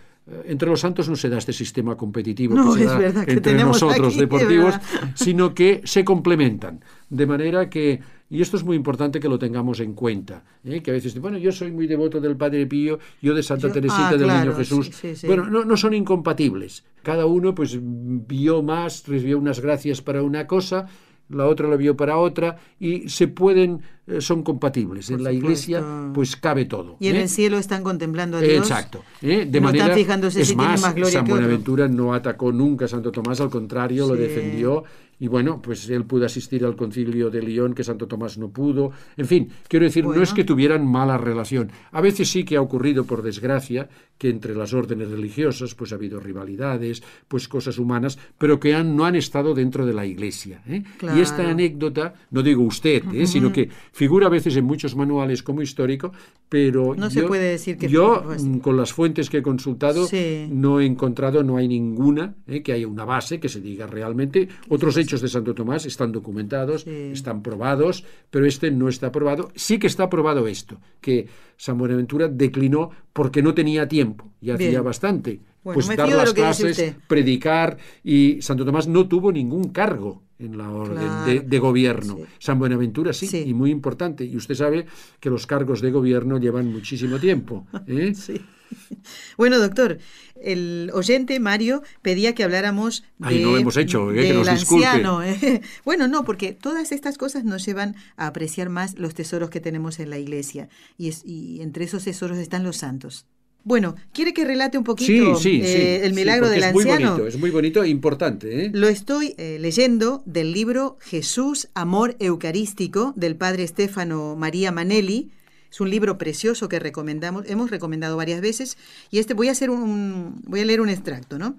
[0.46, 3.34] entre los santos no se da este sistema competitivo No, que se da verdad que
[3.34, 4.76] entre nosotros aquí, deportivos,
[5.16, 6.84] sino que se complementan.
[7.10, 10.82] De manera que, y esto es muy importante que lo tengamos en cuenta, ¿eh?
[10.82, 13.74] que a veces, bueno, yo soy muy devoto del Padre Pío, yo de Santa Yo-
[13.74, 14.86] Teresita ah, del claro, Niño Jesús.
[14.88, 15.28] sí, sí, sí.
[15.28, 16.84] Bueno, no, no son incompatibles.
[17.02, 20.88] Cada uno pues vio más, recibió unas gracias para una cosa,
[21.30, 25.08] la otra lo vio para otra, y se pueden, eh, son compatibles.
[25.08, 25.46] Por en la supuesto.
[25.46, 26.98] iglesia pues cabe todo.
[27.00, 27.22] Y en ¿eh?
[27.22, 28.58] el cielo están contemplando a Dios.
[28.58, 29.04] Exacto.
[29.22, 29.46] ¿eh?
[29.50, 31.42] De no manera, están fijándose es si tiene más, más gloria San que otro.
[31.42, 34.84] Buenaventura no atacó nunca a Santo Tomás, al contrario, lo defendió.
[35.20, 38.92] Y bueno, pues él pudo asistir al concilio de León, que Santo Tomás no pudo.
[39.18, 41.72] En fin, quiero decir, no es que tuvieran mala relación.
[41.92, 45.96] A veces sí que ha ocurrido, por desgracia, que entre las órdenes religiosas pues ha
[45.96, 50.62] habido rivalidades, pues cosas humanas, pero que han, no han estado dentro de la iglesia.
[50.68, 50.84] ¿eh?
[51.16, 53.26] Y esta anécdota, no digo usted, ¿eh?
[53.28, 56.12] sino que Figura a veces en muchos manuales como histórico,
[56.50, 58.46] pero No yo, se puede decir que yo fue así.
[58.46, 60.48] mm, con las fuentes que he consultado Sí.
[60.52, 64.50] no he encontrado, no hay ninguna eh, que haya una base que se diga realmente.
[64.68, 67.10] Otros hechos de Santo Tomás están documentados, Sí.
[67.12, 69.52] están probados, pero este no está probado.
[69.56, 74.82] Sí que está probado esto, que San Buenaventura declinó porque no tenía tiempo y hacía
[74.82, 75.40] bastante.
[75.64, 80.70] Bueno, pues dar las clases, predicar y Santo Tomás no tuvo ningún cargo en la
[80.72, 81.26] orden Claro.
[81.26, 82.16] de, de gobierno.
[82.16, 82.24] Sí.
[82.40, 83.44] San Buenaventura sí, Sí.
[83.46, 84.24] y muy importante.
[84.24, 84.86] Y usted sabe
[85.20, 87.68] que los cargos de gobierno llevan muchísimo tiempo.
[87.88, 88.14] ¿eh?
[88.16, 88.40] Sí.
[89.38, 89.98] Bueno, doctor,
[90.42, 94.50] el oyente Mario pedía que habláramos de, Ay, no lo hemos hecho, eh, que nos
[94.50, 94.86] disculpe.
[94.86, 95.24] anciano.
[95.24, 95.62] eh.
[95.86, 100.00] Bueno, no, porque todas estas cosas nos llevan a apreciar más los tesoros que tenemos
[100.00, 100.70] en la iglesia.
[100.98, 103.26] Y, es- y entre esos tesoros están los santos.
[103.66, 106.06] Bueno, ¿quiere que relate un poquito sí, eh, sí.
[106.06, 108.66] el sí, milagro del es muy bonito, es muy bonito e importante.
[108.66, 108.72] ¿eh?
[108.74, 115.32] Lo estoy eh, leyendo del libro Jesús, Amor Eucarístico del padre Stefano María Manelli.
[115.72, 118.78] Es un libro precioso que recomendamos, hemos recomendado varias veces
[119.12, 121.58] y este voy a hacer un, voy a leer un extracto, ¿no?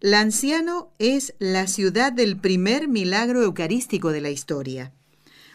[0.00, 4.92] Lanciano es la ciudad del primer milagro eucarístico de la historia.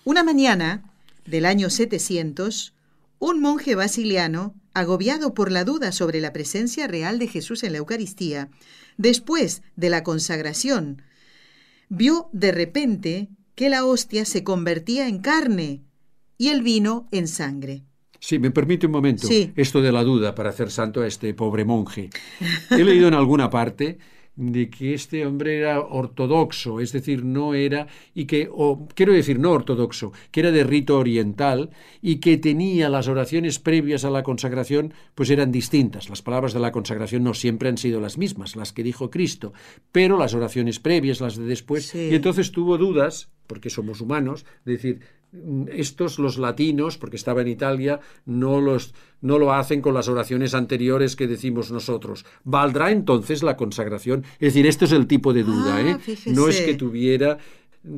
[0.03, 0.91] Una mañana
[1.27, 2.73] del año 700,
[3.19, 7.77] un monje basiliano, agobiado por la duda sobre la presencia real de Jesús en la
[7.77, 8.49] Eucaristía,
[8.97, 11.03] después de la consagración,
[11.89, 15.83] vio de repente que la hostia se convertía en carne
[16.39, 17.83] y el vino en sangre.
[18.23, 19.25] Sí, me permite un momento.
[19.25, 19.51] Sí.
[19.55, 22.11] Esto de la duda para hacer santo a este pobre monje.
[22.69, 23.97] He leído en alguna parte
[24.35, 29.39] de que este hombre era ortodoxo, es decir, no era, y que, o quiero decir,
[29.39, 34.21] no ortodoxo, que era de rito oriental y que tenía las oraciones previas a la
[34.21, 36.07] consagración, pues eran distintas.
[36.07, 39.51] Las palabras de la consagración no siempre han sido las mismas, las que dijo Cristo,
[39.91, 42.09] pero las oraciones previas, las de después, Sí.
[42.11, 44.99] y entonces tuvo dudas, porque somos humanos, de decir,
[45.71, 50.53] estos los latinos, porque estaba en Italia, no, los, no lo hacen con las oraciones
[50.53, 52.25] anteriores que decimos nosotros.
[52.43, 54.23] ¿Valdrá entonces la consagración?
[54.39, 55.97] Es decir, esto es el tipo de duda, Ah, ¿eh?
[56.27, 57.37] No es que tuviera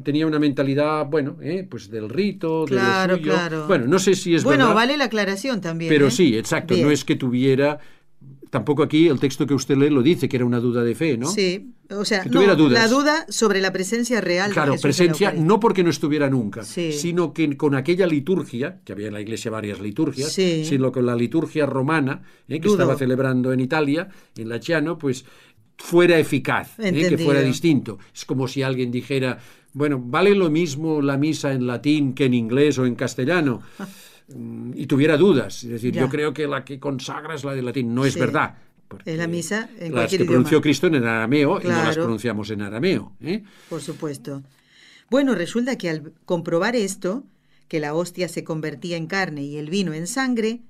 [0.04, 1.68] tenía una mentalidad, bueno, ¿eh?
[1.70, 3.34] pues del rito, Claro, de lo suyo.
[3.36, 3.68] claro.
[3.68, 5.90] Bueno, no sé si es bueno, verdad, vale la aclaración también.
[5.90, 6.12] pero ¿eh?
[6.12, 6.88] sí, exacto, Bien.
[6.88, 7.80] no es que tuviera
[8.54, 11.18] tampoco aquí el texto que usted lee lo dice que era una duda de fe,
[11.18, 11.26] ¿no?
[11.28, 12.84] Sí, o sea, Que no, tuviera dudas.
[12.84, 16.30] la duda sobre la presencia real de Claro, en la presencia no porque no estuviera
[16.30, 16.92] nunca, Sí.
[16.92, 20.66] sino que con aquella liturgia, que había en la iglesia varias liturgias, Sí.
[20.66, 22.74] sino con la liturgia romana, eh, que Dudo.
[22.76, 25.26] estaba celebrando en Italia, en la Chiano, pues
[25.76, 27.98] fuera eficaz, eh, que fuera distinto.
[28.14, 29.40] Es como si alguien dijera,
[29.74, 33.64] bueno, ¿vale lo mismo la misa en latín que en inglés o en castellano?
[34.28, 35.64] Mm, y tuviera dudas.
[35.64, 36.02] Es decir, Ya.
[36.02, 37.94] yo creo que la que consagra es la de latín.
[37.94, 38.20] No es Sí.
[38.20, 38.56] verdad.
[39.06, 40.62] Es la misa en las que pronunció.
[40.62, 43.14] Cristo en arameo y no las pronunciamos en arameo.
[43.22, 43.44] ¿eh?
[43.70, 44.44] Por supuesto.
[45.10, 47.24] Bueno, resulta que al comprobar esto,
[47.68, 50.62] que la hostia se convertía en carne y el vino en sangre,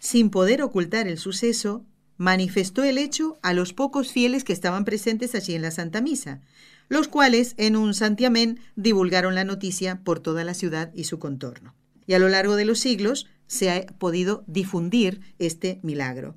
[0.00, 1.84] sin poder ocultar el suceso,
[2.16, 6.40] manifestó el hecho a los pocos fieles que estaban presentes allí en la Santa Misa,
[6.88, 11.74] los cuales en un santiamén divulgaron la noticia por toda la ciudad y su contorno.
[12.06, 16.34] Y a lo largo de los siglos se ha podido difundir este milagro.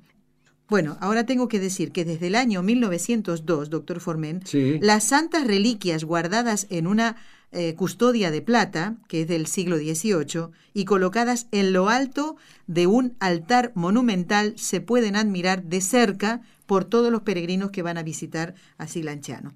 [0.68, 4.78] Bueno, ahora tengo que decir que desde el año 1902, doctor Formen, Sí.
[4.80, 7.16] las santas reliquias guardadas en una
[7.52, 12.36] eh, custodia de plata, que es del siglo XVIII, y colocadas en lo alto
[12.68, 17.98] de un altar monumental, se pueden admirar de cerca por todos los peregrinos que van
[17.98, 19.52] a visitar a Silanchano.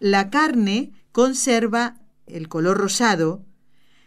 [0.00, 1.94] La carne conserva
[2.26, 3.44] el color rosado,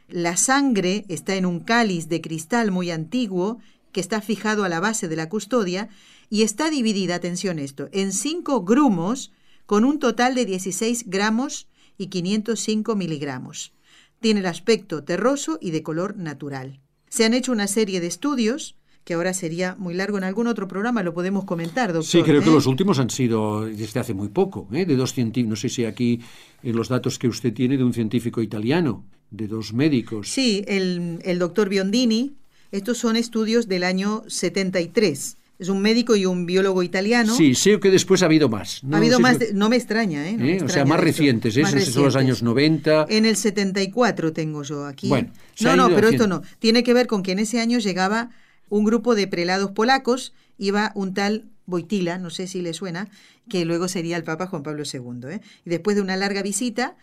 [0.08, 3.60] la sangre está en un cáliz de cristal muy antiguo
[3.92, 5.90] que está fijado a la base de la custodia
[6.30, 9.32] y está dividida, atención esto, en cinco grumos
[9.66, 13.74] con un total de 16 gramos y 505 miligramos.
[14.20, 16.80] Tiene el aspecto terroso y de color natural.
[17.10, 20.68] Se han hecho una serie de estudios que ahora sería muy largo en algún otro
[20.68, 22.10] programa, lo podemos comentar, doctor.
[22.10, 22.54] Sí, creo que ¿eh?
[22.54, 24.86] los últimos han sido desde hace muy poco, ¿eh?
[24.86, 26.22] de dos científicos, no sé si aquí
[26.64, 29.04] en los datos que usted tiene de un científico italiano,
[29.34, 30.30] de dos médicos.
[30.30, 32.34] Sí, el, el doctor Biondini,
[32.72, 35.38] estos son estudios del año 73.
[35.60, 37.36] Es un médico y un biólogo italiano.
[37.36, 38.84] Sí, sé que después ha habido más.
[38.84, 40.34] No ha habido sé más, de- no me extraña, ¿eh?
[40.34, 40.64] No me ¿eh?
[40.64, 41.62] O sea, más recientes, ¿eh?
[41.62, 43.08] Más son los años 90.
[43.10, 45.08] En el 74 tengo yo aquí.
[45.08, 46.26] Bueno, no, no, pero haciendo.
[46.26, 46.42] esto no.
[46.60, 48.30] Tiene que ver con que en ese año llegaba
[48.70, 53.08] un grupo de prelados polacos, iba un tal Boitila, no sé si le suena,
[53.50, 55.30] que luego sería el Papa Juan Pablo II.
[55.30, 55.42] ¿eh?
[55.66, 56.96] Y después de una larga visita,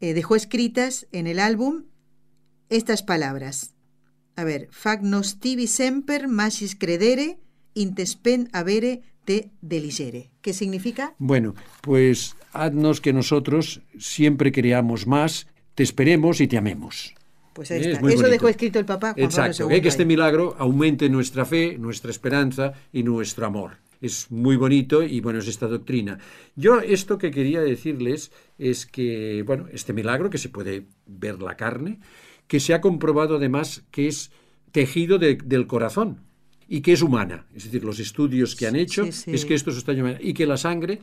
[0.00, 1.84] eh, dejó escritas en el álbum
[2.68, 3.74] estas palabras.
[4.36, 7.38] A ver, fac nos tibi semper magis credere,
[7.74, 10.30] intespen avere te deligere.
[10.40, 11.14] ¿Qué significa?
[11.18, 17.14] Bueno, pues haznos que nosotros siempre creamos más, te esperemos y te amemos.
[17.52, 18.08] Pues ahí está.
[18.08, 21.76] Eso dejó escrito el Papa Juan Exacto, Pablo II que este milagro aumente nuestra fe,
[21.78, 23.78] nuestra esperanza y nuestro amor.
[24.00, 26.18] Es muy bonito y bueno, es esta doctrina.
[26.56, 31.56] Yo esto que quería decirles es que, bueno, este milagro que se puede ver la
[31.56, 32.00] carne,
[32.46, 34.30] que se ha comprobado además que es
[34.72, 36.22] tejido de- del corazón
[36.68, 37.46] y que es humana.
[37.54, 39.30] Es decir, los estudios que han hecho sí, sí.
[39.32, 41.00] es que esto se está llamando y que la sangre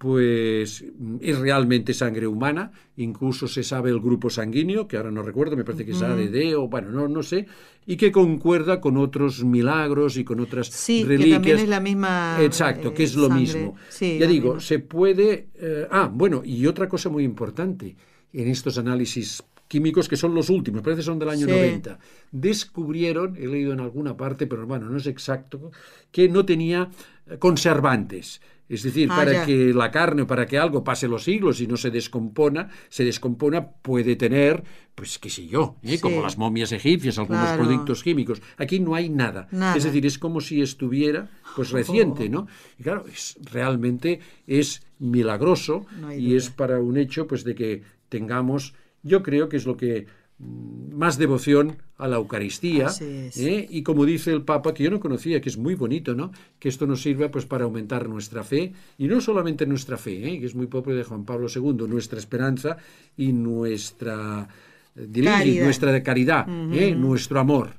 [0.00, 0.82] pues
[1.20, 5.64] es realmente sangre humana, incluso se sabe el grupo sanguíneo, que ahora no recuerdo, me
[5.64, 7.46] parece que es ADD o bueno, no, no sé,
[7.84, 11.34] y que concuerda con otros milagros y con otras Sí, que reliquias.
[11.36, 13.40] también es la misma, Exacto, eh, que es lo sangre.
[13.42, 13.76] mismo.
[13.90, 14.60] Sí, ya digo, misma.
[14.62, 15.48] se puede...
[15.56, 17.94] eh, ah, bueno, y otra cosa muy importante
[18.32, 21.52] en estos análisis químicos que son los últimos, parece que son del año Sí.
[21.52, 21.98] 90,
[22.32, 25.70] descubrieron, he leído en alguna parte, pero bueno, no es exacto,
[26.10, 26.88] que no tenía
[27.26, 28.40] eh, conservantes.
[28.70, 29.44] Es decir, Ah, para ya.
[29.46, 33.68] que la carne, para que algo pase los siglos y no se descompona, se descompona,
[33.68, 34.62] puede tener,
[34.94, 35.96] pues qué sé yo, ¿eh?
[35.96, 35.98] Sí.
[36.00, 37.64] como las momias egipcias, algunos Claro.
[37.64, 38.40] productos químicos.
[38.56, 39.48] Aquí no hay nada.
[39.50, 39.76] Nada.
[39.76, 42.46] Es decir, es como si estuviera pues reciente, ¿no?
[42.78, 47.82] Y claro, es, realmente es milagroso No y es para un hecho pues de que
[48.08, 50.06] tengamos, yo creo que es lo que
[50.40, 52.88] más devoción a la Eucaristía.
[53.00, 53.66] ¿eh?
[53.68, 56.68] y como dice el Papa que yo no conocía que es muy bonito no que
[56.68, 60.40] esto nos sirva pues para aumentar nuestra fe y no solamente nuestra fe ¿eh?
[60.40, 62.76] que es muy propio de Juan Pablo II nuestra esperanza
[63.16, 64.48] y nuestra
[64.96, 65.64] eh, y Caridad.
[65.64, 66.94] nuestra caridad ¿eh?
[66.94, 67.70] nuestro amor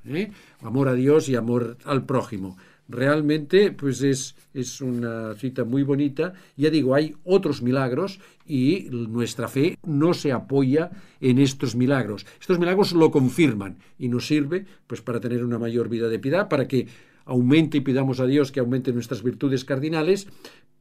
[0.62, 2.58] amor a Dios y amor al prójimo
[2.92, 6.34] realmente pues es, es una cita muy bonita.
[6.58, 12.26] Ya digo hay otros milagros y nuestra fe no se apoya en estos milagros.
[12.40, 16.50] Estos milagros lo confirman y nos sirve pues para tener una mayor vida de piedad
[16.50, 16.88] para que
[17.26, 20.28] aumente y pidamos a Dios que aumente nuestras virtudes cardinales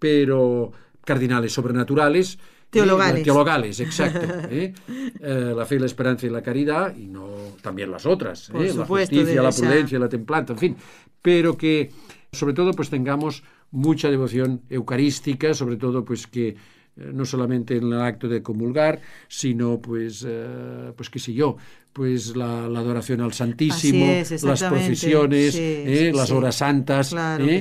[0.00, 0.72] pero
[1.04, 2.38] cardinales sobrenaturales
[2.70, 3.20] Teologales.
[3.20, 4.20] eh, teologales, exacto.
[4.50, 4.72] ¿eh?
[5.20, 7.28] Eh, la fe, la esperanza y la caridad, y no
[7.60, 8.72] también las otras, Por ¿eh?
[8.72, 10.76] la justicia, la prudencia, la templanza, en fin.
[11.20, 11.90] Pero que,
[12.30, 16.56] sobre todo, pues tengamos mucha devoción eucarística, sobre todo, pues que eh,
[16.96, 20.26] no solamente en el acto de comulgar, sino, pues,
[20.96, 21.56] pues qué sé yo,
[21.92, 26.10] pues la, la adoración al Santísimo, es, las Sí, ¿eh?
[26.10, 27.60] sí, las horas santas, Claro ¿eh?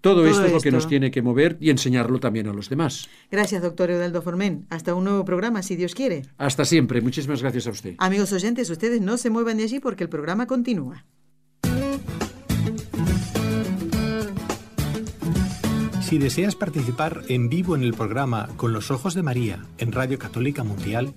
[0.00, 2.68] todo, Todo esto es lo que nos tiene que mover y enseñarlo también a los
[2.68, 3.08] demás.
[3.30, 4.66] Gracias, doctor Eudaldo Formen.
[4.68, 6.22] Hasta un nuevo programa, si Dios quiere.
[6.36, 7.00] Hasta siempre.
[7.00, 7.94] Muchísimas gracias a usted.
[7.98, 11.04] Amigos oyentes, ustedes no se muevan de allí porque el programa continúa.
[16.02, 20.18] Si deseas participar en vivo en el programa Con los Ojos de María en Radio
[20.18, 21.14] Católica Mundial,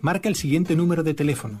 [0.00, 1.60] marca el siguiente número de teléfono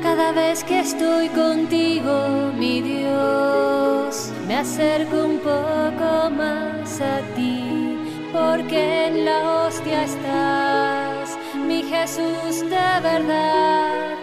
[0.00, 7.98] Cada vez que estoy contigo, mi Dios, me acerco un poco más a ti,
[8.32, 14.14] porque en la hostia estás, mi Jesús de verdad.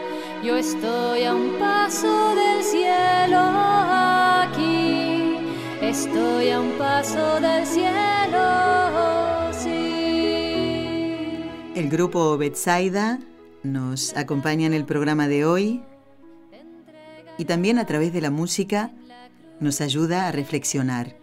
[0.46, 3.61] Yo estoy a un paso del cielo
[5.92, 9.68] estoy a un paso del cielo, sí.
[11.76, 13.20] El grupo Betsaida
[13.64, 15.84] nos acompaña en el programa de hoy
[17.38, 18.92] y también a través de la música
[19.60, 21.18] nos ayuda a reflexionar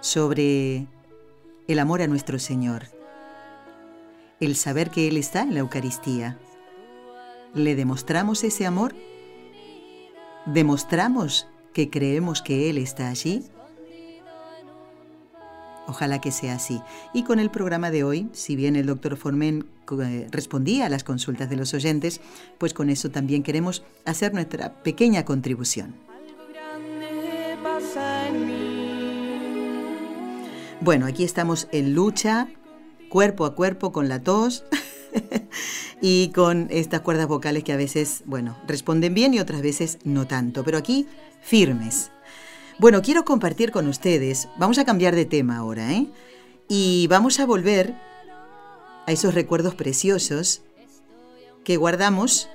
[0.00, 0.86] sobre
[1.66, 2.84] el amor a nuestro Señor,
[4.38, 6.38] el saber que Él está en la Eucaristía.
[7.52, 8.94] ¿Le demostramos ese amor?
[10.46, 11.48] ¿Demostramos
[11.78, 13.44] que creemos que Él está allí?
[15.86, 16.80] Ojalá que sea así.
[17.14, 19.64] Y con el programa de hoy, si bien el doctor Formen
[20.02, 22.20] eh, respondía a las consultas de los oyentes,
[22.58, 25.94] pues con eso también queremos hacer nuestra pequeña contribución.
[30.80, 32.48] Bueno, aquí estamos en lucha,
[33.08, 34.64] cuerpo a cuerpo con la tos
[36.02, 40.26] y con estas cuerdas vocales que a veces, bueno, responden bien y otras veces no
[40.26, 41.06] tanto, pero aquí
[41.48, 42.10] firmes.
[42.78, 46.06] Bueno, quiero compartir con ustedes, vamos a cambiar de tema ahora, ¿eh?
[46.68, 47.94] Y vamos a volver
[49.06, 50.60] a esos recuerdos preciosos
[51.64, 52.50] que guardamos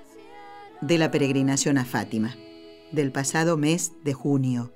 [0.82, 2.36] de la peregrinación a Fátima,
[2.91, 4.72] del pasado mes de junio.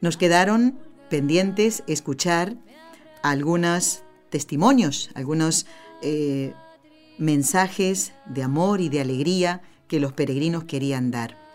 [0.00, 0.76] Nos quedaron
[1.08, 2.56] pendientes escuchar
[3.22, 5.66] algunos testimonios, algunos
[6.02, 6.52] eh,
[7.16, 11.45] mensajes de amor y de alegría que los peregrinos querían dar.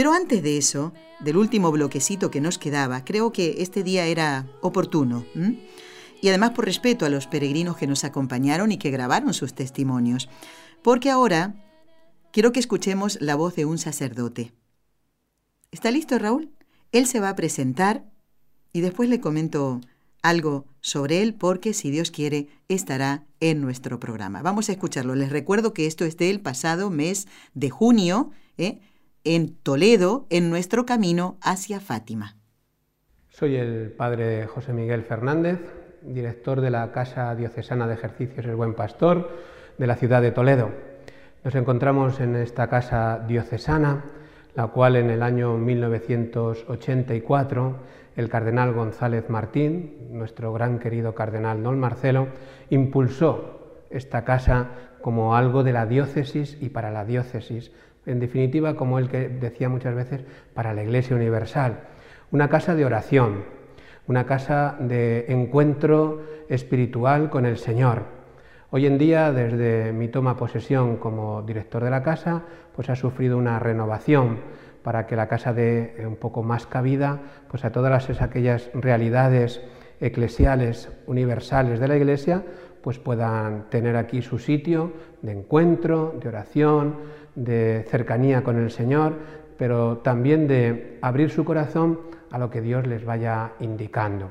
[0.00, 4.46] Pero antes de eso, del último bloquecito que nos quedaba, creo que este día era
[4.62, 5.26] oportuno.
[6.22, 10.30] Y además por respeto a los peregrinos que nos acompañaron y que grabaron sus testimonios.
[10.80, 11.54] Porque ahora
[12.32, 14.54] quiero que escuchemos la voz de un sacerdote.
[15.70, 16.50] ¿Está listo, Raúl?
[16.92, 18.10] Él se va a presentar
[18.72, 19.82] y después le comento
[20.22, 24.40] algo sobre él porque, si Dios quiere, estará en nuestro programa.
[24.40, 25.14] Vamos a escucharlo.
[25.14, 28.80] Les recuerdo que esto es del pasado mes de junio, ¿eh?
[29.24, 32.36] En Toledo, en nuestro camino hacia Fátima.
[33.28, 35.58] Soy el padre José Miguel Fernández,
[36.02, 39.30] director de la Casa Diocesana de Ejercicios El Buen Pastor
[39.78, 40.70] de la ciudad de Toledo.
[41.44, 44.04] Nos encontramos en esta casa diocesana,
[44.54, 47.76] la cual en el año 1984
[48.16, 52.28] el cardenal González Martín, nuestro gran querido cardenal don Marcelo,
[52.68, 53.60] impulsó
[53.90, 54.68] esta casa
[55.00, 57.72] como algo de la diócesis y para la diócesis,
[58.06, 60.24] en definitiva, como él que decía muchas veces,
[60.54, 61.80] para la Iglesia Universal.
[62.30, 63.44] Una casa de oración,
[64.06, 68.04] una casa de encuentro espiritual con el Señor.
[68.70, 72.42] Hoy en día, desde mi toma posesión como director de la casa,
[72.74, 74.38] pues ha sufrido una renovación
[74.82, 77.20] para que la casa dé un poco más cabida
[77.50, 79.60] pues a todas aquellas realidades
[80.00, 82.44] eclesiales universales de la Iglesia,
[82.82, 86.96] pues puedan tener aquí su sitio de encuentro, de oración,
[87.34, 89.14] de cercanía con el Señor,
[89.56, 92.00] pero también de abrir su corazón
[92.30, 94.28] a lo que Dios les vaya indicando.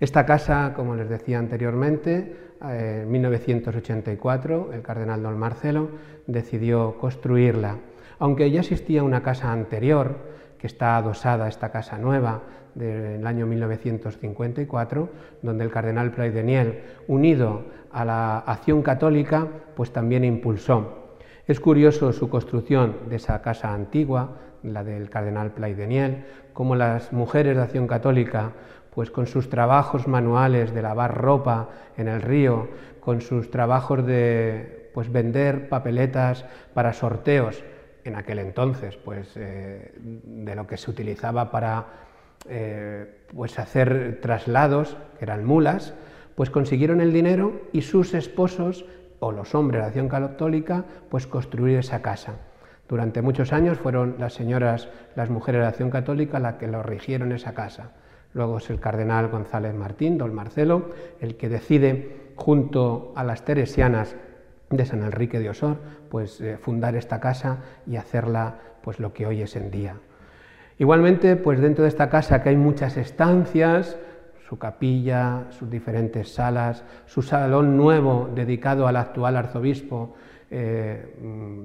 [0.00, 5.90] Esta casa, como les decía anteriormente, eh, en 1984 el cardenal don Marcelo
[6.26, 7.76] decidió construirla,
[8.18, 10.16] aunque ya existía una casa anterior
[10.58, 12.42] que está adosada a esta casa nueva
[12.74, 15.08] del año 1954,
[15.42, 21.05] donde el cardenal Daniel, unido a la acción católica, pues también impulsó
[21.46, 27.56] es curioso su construcción de esa casa antigua, la del cardenal Plaideniel, como las mujeres
[27.56, 28.52] de acción católica,
[28.92, 32.68] pues con sus trabajos manuales de lavar ropa en el río,
[32.98, 36.44] con sus trabajos de pues vender papeletas
[36.74, 37.62] para sorteos,
[38.02, 41.86] en aquel entonces, pues eh, de lo que se utilizaba para
[42.48, 45.94] eh, pues hacer traslados, que eran mulas,
[46.34, 48.84] pues consiguieron el dinero y sus esposos
[49.20, 52.34] o los hombres de acción católica, pues construir esa casa.
[52.88, 57.32] Durante muchos años fueron las señoras, las mujeres de acción católica las que lo rigieron
[57.32, 57.90] esa casa.
[58.32, 60.90] Luego es el cardenal González Martín, don Marcelo,
[61.20, 64.14] el que decide, junto a las teresianas
[64.70, 65.78] de San Enrique de Osor,
[66.10, 69.96] pues eh, fundar esta casa y hacerla pues lo que hoy es en día.
[70.78, 73.96] Igualmente, pues dentro de esta casa que hay muchas estancias,
[74.48, 80.14] su capilla, sus diferentes salas, su salón nuevo dedicado al actual arzobispo
[80.50, 81.16] eh,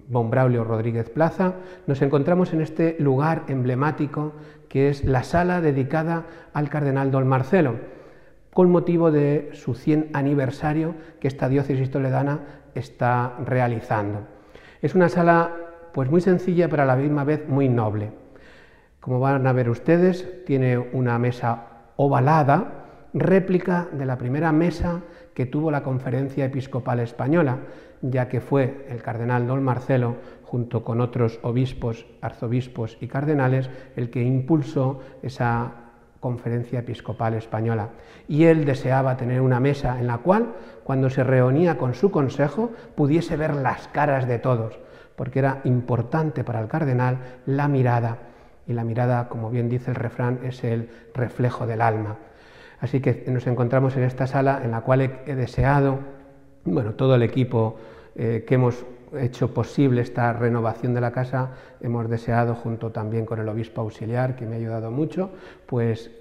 [0.07, 1.53] Bon Braulio Rodríguez Plaza,
[1.85, 4.33] nos encontramos en este lugar emblemático
[4.67, 7.75] que es la sala dedicada al cardenal don Marcelo,
[8.51, 12.39] con motivo de su 100 aniversario que esta diócesis toledana
[12.73, 14.21] está realizando.
[14.81, 15.51] Es una sala
[15.93, 18.11] pues muy sencilla, pero a la misma vez muy noble.
[18.99, 21.70] Como van a ver ustedes, tiene una mesa
[22.03, 25.01] ovalada, réplica de la primera mesa
[25.35, 27.59] que tuvo la Conferencia Episcopal Española,
[28.01, 34.09] ya que fue el cardenal don Marcelo, junto con otros obispos, arzobispos y cardenales, el
[34.09, 35.73] que impulsó esa
[36.19, 37.89] conferencia episcopal española.
[38.27, 42.71] Y él deseaba tener una mesa en la cual, cuando se reunía con su consejo,
[42.95, 44.79] pudiese ver las caras de todos,
[45.15, 48.30] porque era importante para el cardenal la mirada
[48.67, 52.17] y la mirada, como bien dice el refrán, es el reflejo del alma.
[52.79, 55.99] Así que nos encontramos en esta sala en la cual he, deseado,
[56.65, 57.77] bueno, todo el equipo
[58.15, 58.85] eh, que hemos
[59.17, 61.51] hecho posible esta renovación de la casa,
[61.81, 65.31] hemos deseado, junto también con el obispo auxiliar, que me ha ayudado mucho,
[65.65, 66.11] pues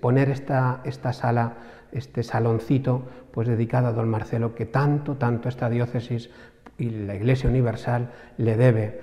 [0.00, 1.54] poner esta, esta sala,
[1.92, 3.02] este saloncito,
[3.32, 6.30] pues dedicado a don Marcelo, que tanto, tanto esta diócesis
[6.78, 9.00] y la Iglesia Universal le debe.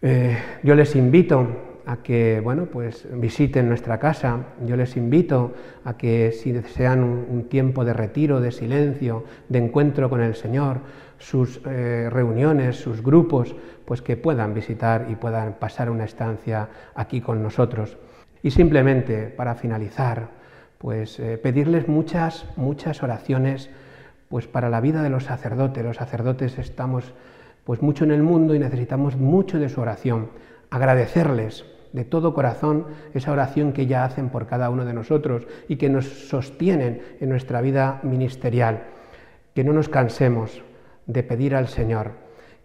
[0.00, 1.46] Eh, yo les invito
[1.86, 4.44] a que bueno, pues visiten nuestra casa.
[4.66, 10.10] Yo les invito a que si desean un, tiempo de retiro, de silencio, de encuentro
[10.10, 10.80] con el Señor,
[11.18, 17.20] sus eh, reuniones, sus grupos, pues que puedan visitar y puedan pasar una estancia aquí
[17.20, 17.96] con nosotros.
[18.42, 20.28] Y simplemente para finalizar,
[20.76, 23.70] pues eh, pedirles muchas, muchas oraciones
[24.28, 25.82] pues para la vida de los sacerdotes.
[25.82, 27.14] Los sacerdotes estamos
[27.68, 30.30] pues mucho en el mundo y necesitamos mucho de su oración.
[30.70, 35.76] Agradecerles de todo corazón esa oración que ya hacen por cada uno de nosotros y
[35.76, 38.84] que nos sostienen en nuestra vida ministerial.
[39.54, 40.62] Que no nos cansemos
[41.04, 42.12] de pedir al Señor,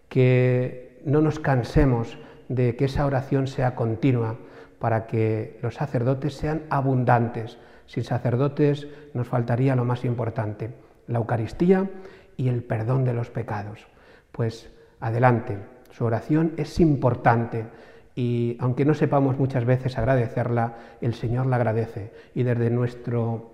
[0.08, 2.16] que no nos cansemos
[2.48, 4.38] de que esa oración sea continua
[4.78, 7.58] para que los sacerdotes sean abundantes.
[7.84, 10.70] Sin sacerdotes nos faltaría lo más importante,
[11.08, 11.90] la Eucaristía
[12.38, 13.86] y el perdón de los pecados.
[14.32, 14.72] Pues
[15.04, 15.58] adelante,
[15.90, 17.66] su oración es importante
[18.14, 23.50] y aunque no sepamos muchas veces agradecerla, el Señor la agradece y desde nuestro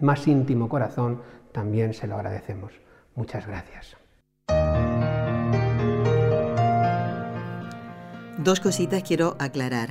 [0.00, 1.22] más íntimo corazón
[1.52, 2.74] también se lo agradecemos.
[3.14, 3.96] Muchas gracias.
[8.36, 9.90] Dos cositas quiero aclarar.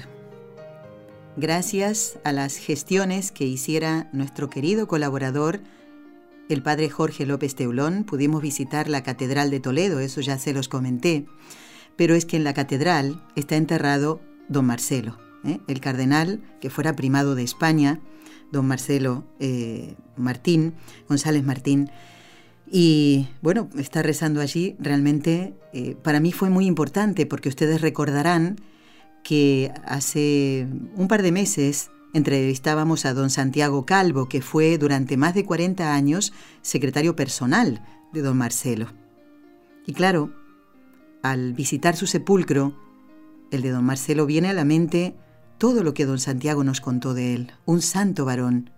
[1.37, 5.61] Gracias a las gestiones que hiciera nuestro querido colaborador,
[6.49, 10.67] el padre Jorge López Teulón, pudimos visitar la Catedral de Toledo, eso ya se los
[10.67, 11.25] comenté
[11.99, 15.59] pero es que en la catedral está enterrado don Marcelo, ¿eh?
[15.67, 17.99] el cardenal que fuera primado de España,
[18.53, 20.75] don Marcelo eh, Martín,
[21.09, 21.91] González Martín.
[22.71, 28.55] Y bueno, está rezando allí realmente eh, para mí fue muy importante porque ustedes recordarán
[29.21, 35.33] que hace un par de meses entrevistábamos a don Santiago Calvo, que fue durante más
[35.33, 37.83] de 40 años secretario personal
[38.13, 38.87] de don Marcelo.
[39.85, 40.33] Y claro,
[41.21, 42.75] al visitar su sepulcro,
[43.51, 45.15] el de don Marcelo viene a la mente
[45.57, 48.71] todo lo que don Santiago nos contó de él, un santo varón.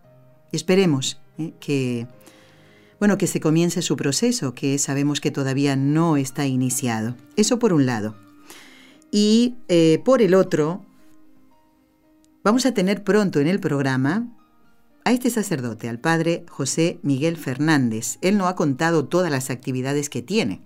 [0.52, 1.54] Esperemos ¿eh?
[1.60, 2.08] que,
[3.00, 7.16] bueno, que se comience su proceso, que sabemos que todavía no está iniciado.
[7.36, 8.16] Eso por un lado.
[9.12, 10.86] Y eh, por el otro,
[12.44, 14.28] vamos a tener pronto en el programa
[15.06, 18.18] a este sacerdote, al padre José Miguel Fernández.
[18.22, 20.62] Él no ha contado todas las actividades que tiene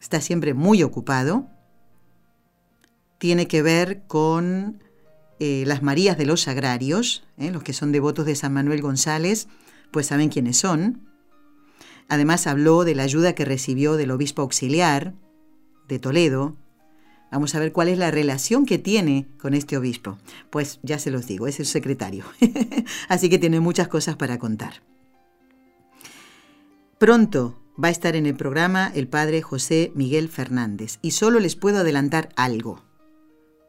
[0.00, 1.48] está siempre muy ocupado,
[3.18, 4.82] tiene que ver con
[5.40, 7.50] eh, las Marías de los Sagrarios, ¿eh?
[7.50, 9.48] los que son devotos de San Manuel González,
[9.90, 11.08] pues saben quiénes son.
[12.08, 15.14] Además habló de la ayuda que recibió del obispo auxiliar
[15.88, 16.56] de Toledo.
[17.30, 20.18] Vamos a ver cuál es la relación que tiene con este obispo.
[20.50, 22.24] Pues ya se los digo, es el secretario.
[23.08, 24.82] Así que tiene muchas cosas para contar.
[26.98, 30.98] Pronto va a estar en el programa el padre José Miguel Fernández.
[31.02, 32.82] Y solo les puedo adelantar algo.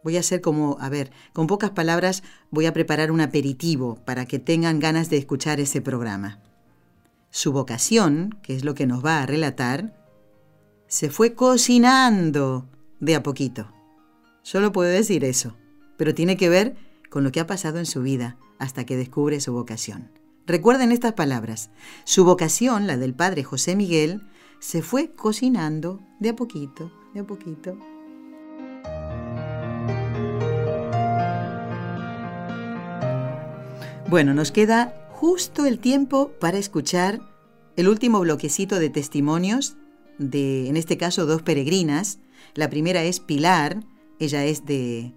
[0.03, 4.25] Voy a hacer como, a ver, con pocas palabras voy a preparar un aperitivo para
[4.25, 6.39] que tengan ganas de escuchar ese programa.
[7.29, 9.93] Su vocación, que es lo que nos va a relatar,
[10.87, 12.67] se fue cocinando
[12.99, 13.71] de a poquito.
[14.41, 15.55] Solo puedo decir eso,
[15.97, 16.75] pero tiene que ver
[17.09, 20.11] con lo que ha pasado en su vida hasta que descubre su vocación.
[20.45, 21.69] Recuerden estas palabras.
[22.05, 24.21] Su vocación, la del padre José Miguel,
[24.59, 27.77] se fue cocinando de a poquito, de a poquito.
[34.09, 37.21] Bueno, nos queda justo el tiempo para escuchar
[37.75, 39.77] el último bloquecito de testimonios
[40.17, 42.19] de, en este caso, dos peregrinas.
[42.55, 43.83] La primera es Pilar,
[44.19, 45.13] ella es de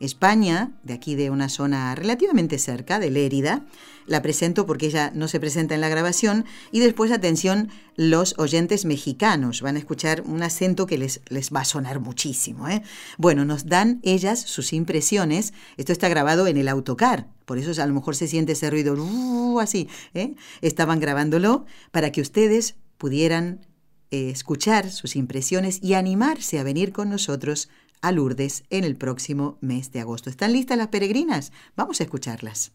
[0.00, 3.64] España, de aquí de una zona relativamente cerca, de Lérida.
[4.06, 6.44] La presento porque ella no se presenta en la grabación.
[6.72, 11.60] Y después, atención, los oyentes mexicanos van a escuchar un acento que les, les va
[11.60, 12.68] a sonar muchísimo.
[12.68, 12.82] ¿eh?
[13.16, 15.54] Bueno, nos dan ellas sus impresiones.
[15.78, 18.94] Esto está grabado en el autocar, por eso a lo mejor se siente ese ruido
[18.94, 19.88] uh, así.
[20.12, 20.34] ¿eh?
[20.60, 23.66] Estaban grabándolo para que ustedes pudieran
[24.14, 27.68] eh, escuchar sus impresiones y animarse a venir con nosotros
[28.00, 30.30] a Lourdes en el próximo mes de agosto.
[30.30, 31.50] ¿Están listas las peregrinas?
[31.74, 32.70] Vamos a escucharlas.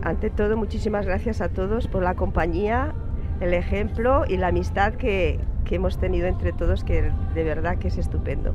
[0.00, 2.94] Ante todo, muchísimas gracias a todos por la compañía,
[3.40, 7.88] el ejemplo y la amistad que, que hemos tenido entre todos, que de verdad que
[7.88, 8.54] es estupendo.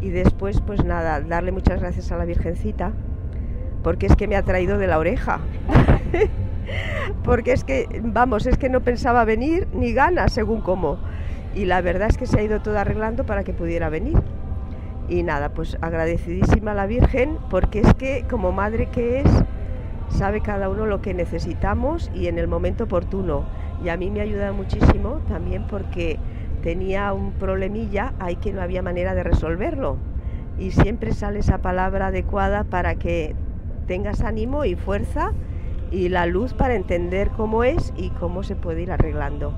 [0.00, 2.92] Y después, pues nada, darle muchas gracias a la Virgencita
[3.84, 5.40] porque es que me ha traído de la oreja.
[7.22, 10.98] porque es que, vamos, es que no pensaba venir ni ganas según cómo.
[11.54, 14.18] Y la verdad es que se ha ido todo arreglando para que pudiera venir.
[15.08, 19.30] Y nada, pues agradecidísima a la Virgen, porque es que como madre que es,
[20.08, 23.44] sabe cada uno lo que necesitamos y en el momento oportuno.
[23.84, 26.18] Y a mí me ayuda muchísimo también porque
[26.64, 29.98] tenía un problemilla ahí que no había manera de resolverlo.
[30.58, 33.36] Y siempre sale esa palabra adecuada para que
[33.86, 35.32] tengas ánimo y fuerza
[35.90, 39.54] y la luz para entender cómo es y cómo se puede ir arreglando.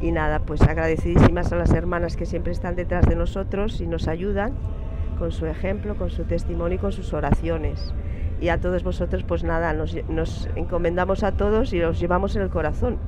[0.00, 4.06] Y nada, pues agradecidísimas a las hermanas que siempre están detrás de nosotros y nos
[4.06, 4.52] ayudan
[5.18, 7.92] con su ejemplo, con su testimonio y con sus oraciones.
[8.40, 12.42] Y a todos vosotros, pues nada, nos, nos encomendamos a todos y los llevamos en
[12.42, 12.98] el corazón.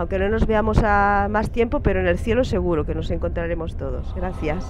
[0.00, 3.76] Aunque no nos veamos a más tiempo, pero en el cielo seguro que nos encontraremos
[3.76, 4.14] todos.
[4.14, 4.64] Gracias.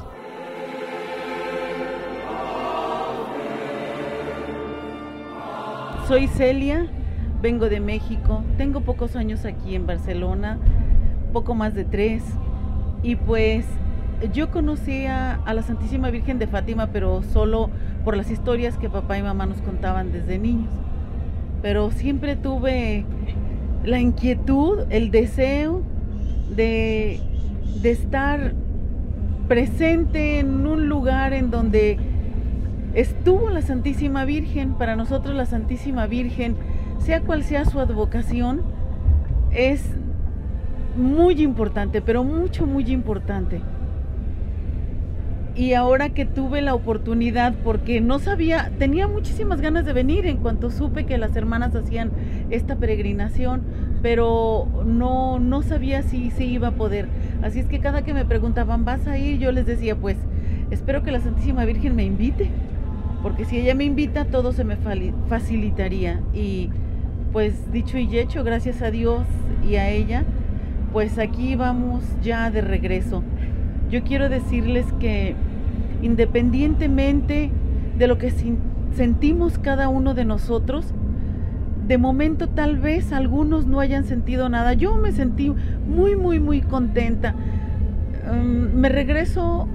[6.09, 6.89] Soy Celia,
[7.41, 10.59] vengo de México, tengo pocos años aquí en Barcelona,
[11.33, 12.25] poco más de tres,
[13.05, 13.65] y pues
[14.33, 17.71] yo conocía a la Santísima Virgen de Fátima, pero solo
[18.05, 20.73] por las historias que papá y mamá nos contaban desde niños.
[21.63, 23.05] Pero siempre tuve
[23.85, 25.83] la inquietud, el deseo
[26.55, 27.21] de,
[27.83, 28.53] de estar
[29.49, 31.99] presente en un lugar en donde
[32.95, 34.75] estuvo la Santísima Virgen.
[34.75, 36.57] Para nosotros la Santísima Virgen,
[36.99, 38.63] sea cual sea su advocación,
[39.51, 39.83] es
[40.97, 43.61] muy importante, pero mucho, muy importante
[45.61, 50.39] y ahora que tuve la oportunidad, porque no sabía, tenía muchísimas ganas de venir en
[50.39, 52.13] cuanto supe que las hermanas hacían
[52.49, 53.61] esta peregrinación,
[54.01, 57.09] pero no, no sabía si se iba a poder.
[57.43, 59.39] Así es que cada que me preguntaban, ¿vas a ir?
[59.39, 60.17] Yo les decía, pues,
[60.71, 62.49] espero que la Santísima Virgen me invite,
[63.23, 64.79] porque si ella me invita, todo se me
[65.29, 66.23] facilitaría.
[66.33, 66.71] Y
[67.35, 69.27] pues dicho y hecho, gracias a Dios
[69.69, 70.25] y a ella,
[70.95, 73.23] pues aquí vamos ya de regreso
[73.91, 75.35] yo quiero decirles que
[76.03, 77.51] independientemente
[77.99, 78.33] de lo que
[78.95, 80.95] sentimos cada uno de nosotros,
[81.87, 84.75] de momento tal vez algunos no hayan sentido nada.
[84.75, 85.53] Yo me sentí
[85.87, 87.35] muy, muy, muy contenta.
[88.33, 89.67] Mm, me regreso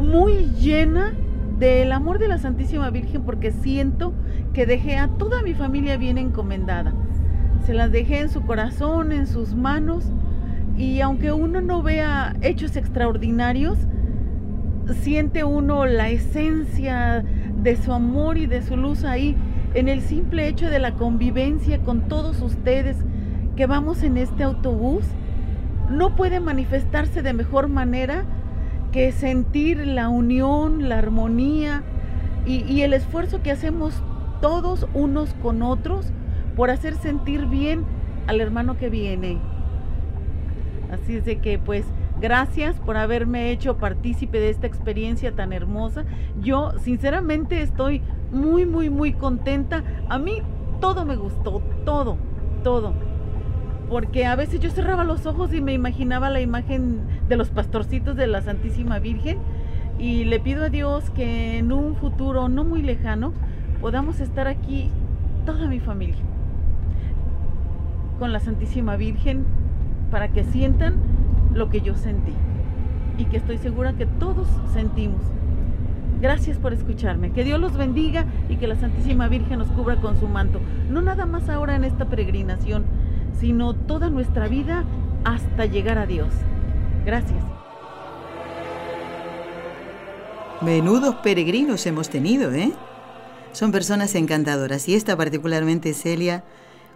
[0.00, 1.14] muy llena
[1.58, 4.12] del amor de la Santísima Virgen porque siento
[4.52, 6.92] que dejé a toda mi familia bien encomendada.
[7.64, 10.10] Se las dejé en su corazón, en sus manos
[10.76, 13.78] y aunque uno no vea hechos extraordinarios,
[14.94, 17.24] siente uno la esencia
[17.62, 19.36] de su amor y de su luz ahí,
[19.74, 22.96] en el simple hecho de la convivencia con todos ustedes
[23.56, 25.04] que vamos en este autobús,
[25.90, 28.24] no puede manifestarse de mejor manera
[28.92, 31.82] que sentir la unión, la armonía
[32.46, 34.02] y, el esfuerzo que hacemos
[34.40, 36.12] todos unos con otros
[36.56, 37.84] por hacer sentir bien
[38.26, 39.38] al hermano que viene.
[40.90, 41.84] Así es de que pues
[42.20, 46.04] gracias por haberme hecho partícipe de esta experiencia tan hermosa.
[46.40, 48.02] Yo sinceramente estoy
[48.32, 49.82] muy, muy, muy contenta.
[50.08, 50.42] A mí
[50.80, 52.16] todo me gustó, todo,
[52.62, 52.92] todo.
[53.88, 58.16] Porque a veces yo cerraba los ojos y me imaginaba la imagen de los pastorcitos
[58.16, 59.38] de la Santísima Virgen.
[59.98, 63.32] Y le pido a Dios que en un futuro no muy lejano
[63.80, 64.90] podamos estar aquí
[65.44, 66.22] toda mi familia
[68.18, 69.44] con la Santísima Virgen
[70.10, 71.09] para que sientan
[71.54, 72.32] lo que yo sentí
[73.18, 75.20] y que estoy segura que todos sentimos.
[76.20, 77.32] Gracias por escucharme.
[77.32, 80.60] Que Dios los bendiga y que la Santísima Virgen nos cubra con su manto.
[80.90, 82.84] No nada más ahora en esta peregrinación,
[83.38, 84.84] sino toda nuestra vida
[85.24, 86.28] hasta llegar a Dios.
[87.06, 87.42] Gracias.
[90.60, 92.72] Menudos peregrinos hemos tenido, ¿eh?
[93.52, 96.44] Son personas encantadoras y esta particularmente Celia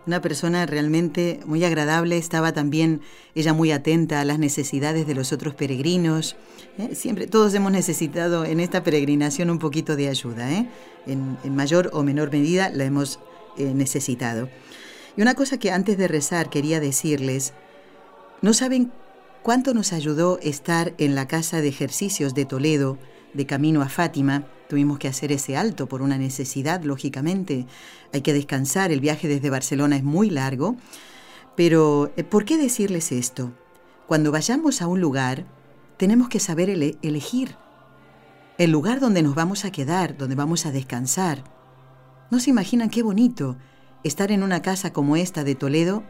[0.06, 3.00] una persona realmente muy agradable, estaba también
[3.34, 6.36] ella muy atenta a las necesidades de los otros peregrinos.
[6.78, 6.94] ¿eh?
[6.94, 10.68] Siempre, todos hemos necesitado en esta peregrinación un poquito de ayuda, ¿eh?
[11.06, 13.18] en, mayor o menor medida la hemos
[13.56, 14.48] eh, necesitado.
[15.16, 17.54] Y una cosa que antes de rezar quería decirles,
[18.42, 18.92] no saben
[19.42, 22.98] cuánto nos ayudó estar en la casa de ejercicios de Toledo,
[23.32, 27.66] de camino a Fátima, Tuvimos que hacer ese alto por una necesidad, lógicamente.
[28.12, 30.76] Hay que descansar, el viaje desde Barcelona es muy largo.
[31.56, 33.52] Pero, eh, ¿por qué decirles esto?
[34.06, 35.46] Cuando vayamos a un lugar,
[35.96, 37.56] tenemos que saber elegir
[38.58, 41.44] el lugar donde nos vamos a quedar, donde vamos a descansar.
[42.30, 43.56] ¿No se imaginan qué bonito
[44.02, 46.04] estar en una casa como esta de Toledo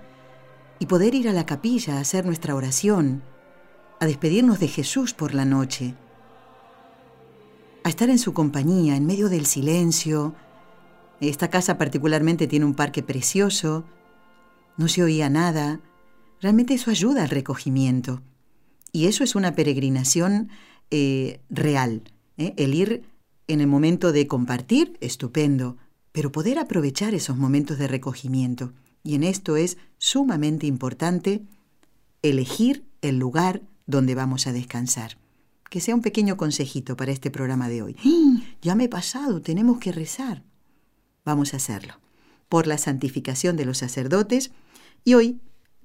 [0.79, 3.23] y poder ir a la capilla a hacer nuestra oración,
[4.01, 5.95] a despedirnos de Jesús por la noche?
[7.85, 10.35] A estar en su compañía, en medio del silencio.
[11.21, 13.85] Esta casa particularmente tiene un parque precioso,
[14.77, 15.81] no se oía nada.
[16.41, 18.23] Realmente eso ayuda al recogimiento.
[18.91, 20.49] Y eso es una peregrinación
[20.91, 22.03] eh, real.
[22.39, 22.55] ¿eh?
[22.57, 23.05] El ir
[23.49, 25.77] en el momento de compartir, estupendo,
[26.11, 28.73] pero poder aprovechar esos momentos de recogimiento.
[29.03, 31.43] Y en esto es sumamente importante
[32.23, 35.19] elegir el lugar donde vamos a descansar.
[35.75, 37.97] Que sea un pequeño consejito para este programa de hoy.
[38.63, 40.45] Ya me he pasado, tenemos que rezar.
[41.25, 41.95] Vamos a hacerlo.
[42.49, 44.53] Por la santificación de los sacerdotes.
[45.03, 45.41] Y hoy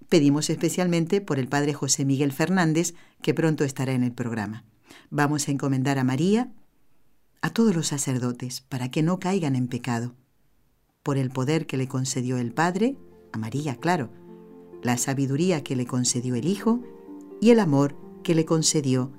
[0.08, 4.64] pedimos especialmente por el Padre José Miguel Fernández, que pronto estará en el programa.
[5.10, 6.52] Vamos a encomendar a María,
[7.42, 10.14] a todos los sacerdotes, para que no caigan en pecado,
[11.02, 12.96] por el poder que le concedió el Padre,
[13.32, 14.12] a María, claro,
[14.84, 16.80] la sabiduría que le concedió el Hijo
[17.42, 19.19] y el amor que le concedió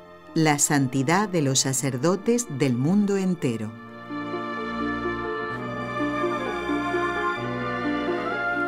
[0.33, 3.71] la santidad de los sacerdotes del mundo entero.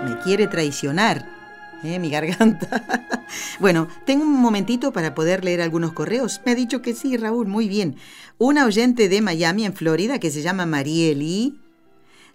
[0.06, 1.26] Me quiere traicionar,
[1.84, 2.00] ¿eh?
[2.00, 3.08] mi garganta.
[3.60, 6.42] bueno, tengo un momentito para poder leer algunos correos.
[6.46, 7.96] Me ha dicho que sí, Raúl, muy bien.
[8.38, 11.60] Una oyente de Miami, en Florida, que se llama Marieli,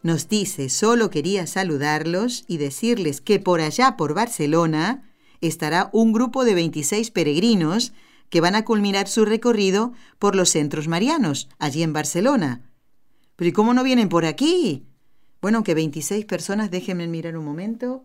[0.02, 5.02] nos dice, solo quería saludarlos y decirles que por allá, por Barcelona,
[5.40, 7.92] estará un grupo de 26 peregrinos
[8.30, 12.62] que van a culminar su recorrido por los centros marianos, allí en Barcelona.
[13.36, 14.86] Pero ¿y cómo no vienen por aquí?
[15.40, 18.04] Bueno, que 26 personas, déjenme mirar un momento.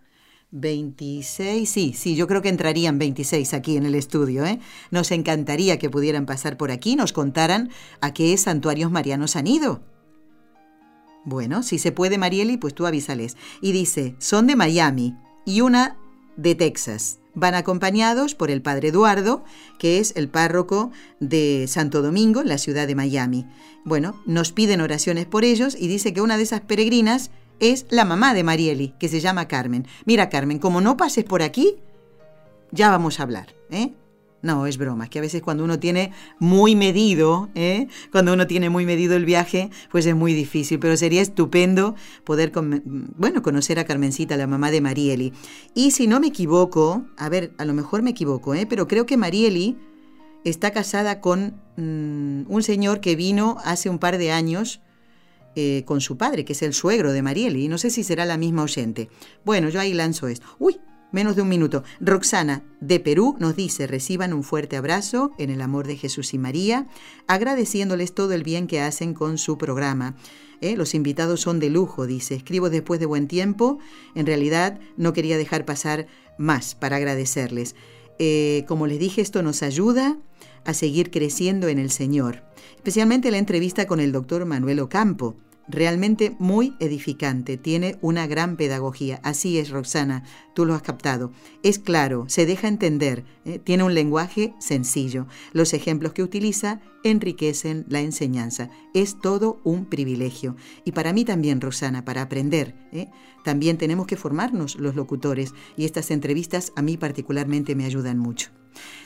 [0.52, 4.46] 26, sí, sí, yo creo que entrarían 26 aquí en el estudio.
[4.46, 4.60] ¿eh?
[4.92, 7.72] Nos encantaría que pudieran pasar por aquí nos contaran
[8.02, 9.82] a qué santuarios marianos han ido.
[11.26, 13.36] Bueno, si se puede, Marieli, pues tú avísales.
[13.62, 15.16] Y dice, son de Miami
[15.46, 15.98] y una
[16.36, 17.23] de Texas.
[17.36, 19.44] Van acompañados por el padre Eduardo,
[19.80, 23.48] que es el párroco de Santo Domingo, la ciudad de Miami.
[23.84, 28.06] Bueno, nos piden oraciones por ellos y dice que una de esas peregrinas es la
[28.06, 29.88] mamá de Marieli, que se llama Carmen.
[30.06, 31.78] Mira, Carmen, como no pases por aquí,
[32.72, 33.94] ya vamos a hablar, ¿eh?
[34.44, 37.88] No, es broma, que a veces cuando uno tiene muy medido, ¿eh?
[38.12, 42.52] cuando uno tiene muy medido el viaje, pues es muy difícil, pero sería estupendo poder,
[42.54, 45.32] bueno, conocer a Carmencita, la mamá de Marieli.
[45.74, 48.66] Y si no me equivoco, a ver, a lo mejor me equivoco, ¿eh?
[48.70, 49.78] pero creo que Marieli
[50.44, 54.82] está casada con mm, un señor que vino hace un par de años
[55.56, 58.26] eh, con su padre, que es el suegro de Marieli, y no sé si será
[58.26, 59.08] la misma oyente.
[59.46, 60.46] Bueno, yo ahí lanzo esto.
[60.60, 60.82] Uy,
[61.14, 61.84] menos de un minuto.
[62.02, 66.38] Roxana, de Perú, nos dice, reciban un fuerte abrazo en el amor de Jesús y
[66.38, 66.88] María,
[67.28, 70.18] agradeciéndoles todo el bien que hacen con su programa.
[70.60, 70.76] ¿eh?
[70.76, 72.36] Los invitados son de lujo, dice.
[72.36, 73.80] Escribo después de buen tiempo.
[74.16, 76.08] En realidad no quería dejar pasar
[76.38, 77.76] más para agradecerles.
[78.20, 80.18] Eh, como les dije, esto nos ayuda
[80.66, 82.44] a seguir creciendo en el Señor.
[82.76, 85.38] Especialmente la entrevista con el doctor Manuel Ocampo
[85.68, 89.20] realmente muy edificante, tiene una gran pedagogía.
[89.24, 91.32] Así es, Roxana, tú lo has captado.
[91.64, 93.60] Es claro, se deja entender, ¿eh?
[93.60, 95.28] tiene un lenguaje sencillo.
[95.52, 98.70] Los ejemplos que utiliza enriquecen la enseñanza.
[98.94, 100.56] Es todo un privilegio.
[100.86, 103.10] Y para mí también, Roxana, para aprender, ¿eh?
[103.44, 108.52] también tenemos que formarnos los locutores y estas entrevistas a mí particularmente me ayudan mucho.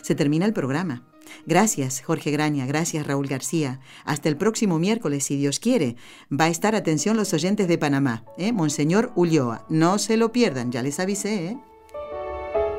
[0.02, 1.04] Se termina el programa.
[1.46, 3.80] Gracias, Jorge Graña, gracias, Raúl García.
[4.06, 5.96] Hasta el próximo miércoles, si Dios quiere.
[6.32, 8.52] Va a estar atención los oyentes de Panamá, ¿eh?
[8.52, 9.66] Monseñor Ulloa.
[9.70, 11.58] No se lo pierdan, ya les avisé, ¿eh?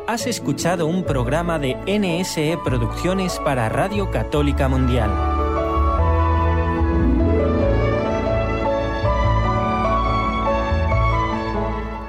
[0.07, 5.11] Has escuchado un programa de NSE Producciones para Radio Católica Mundial.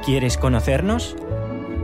[0.05, 1.15] ¿Quieres conocernos?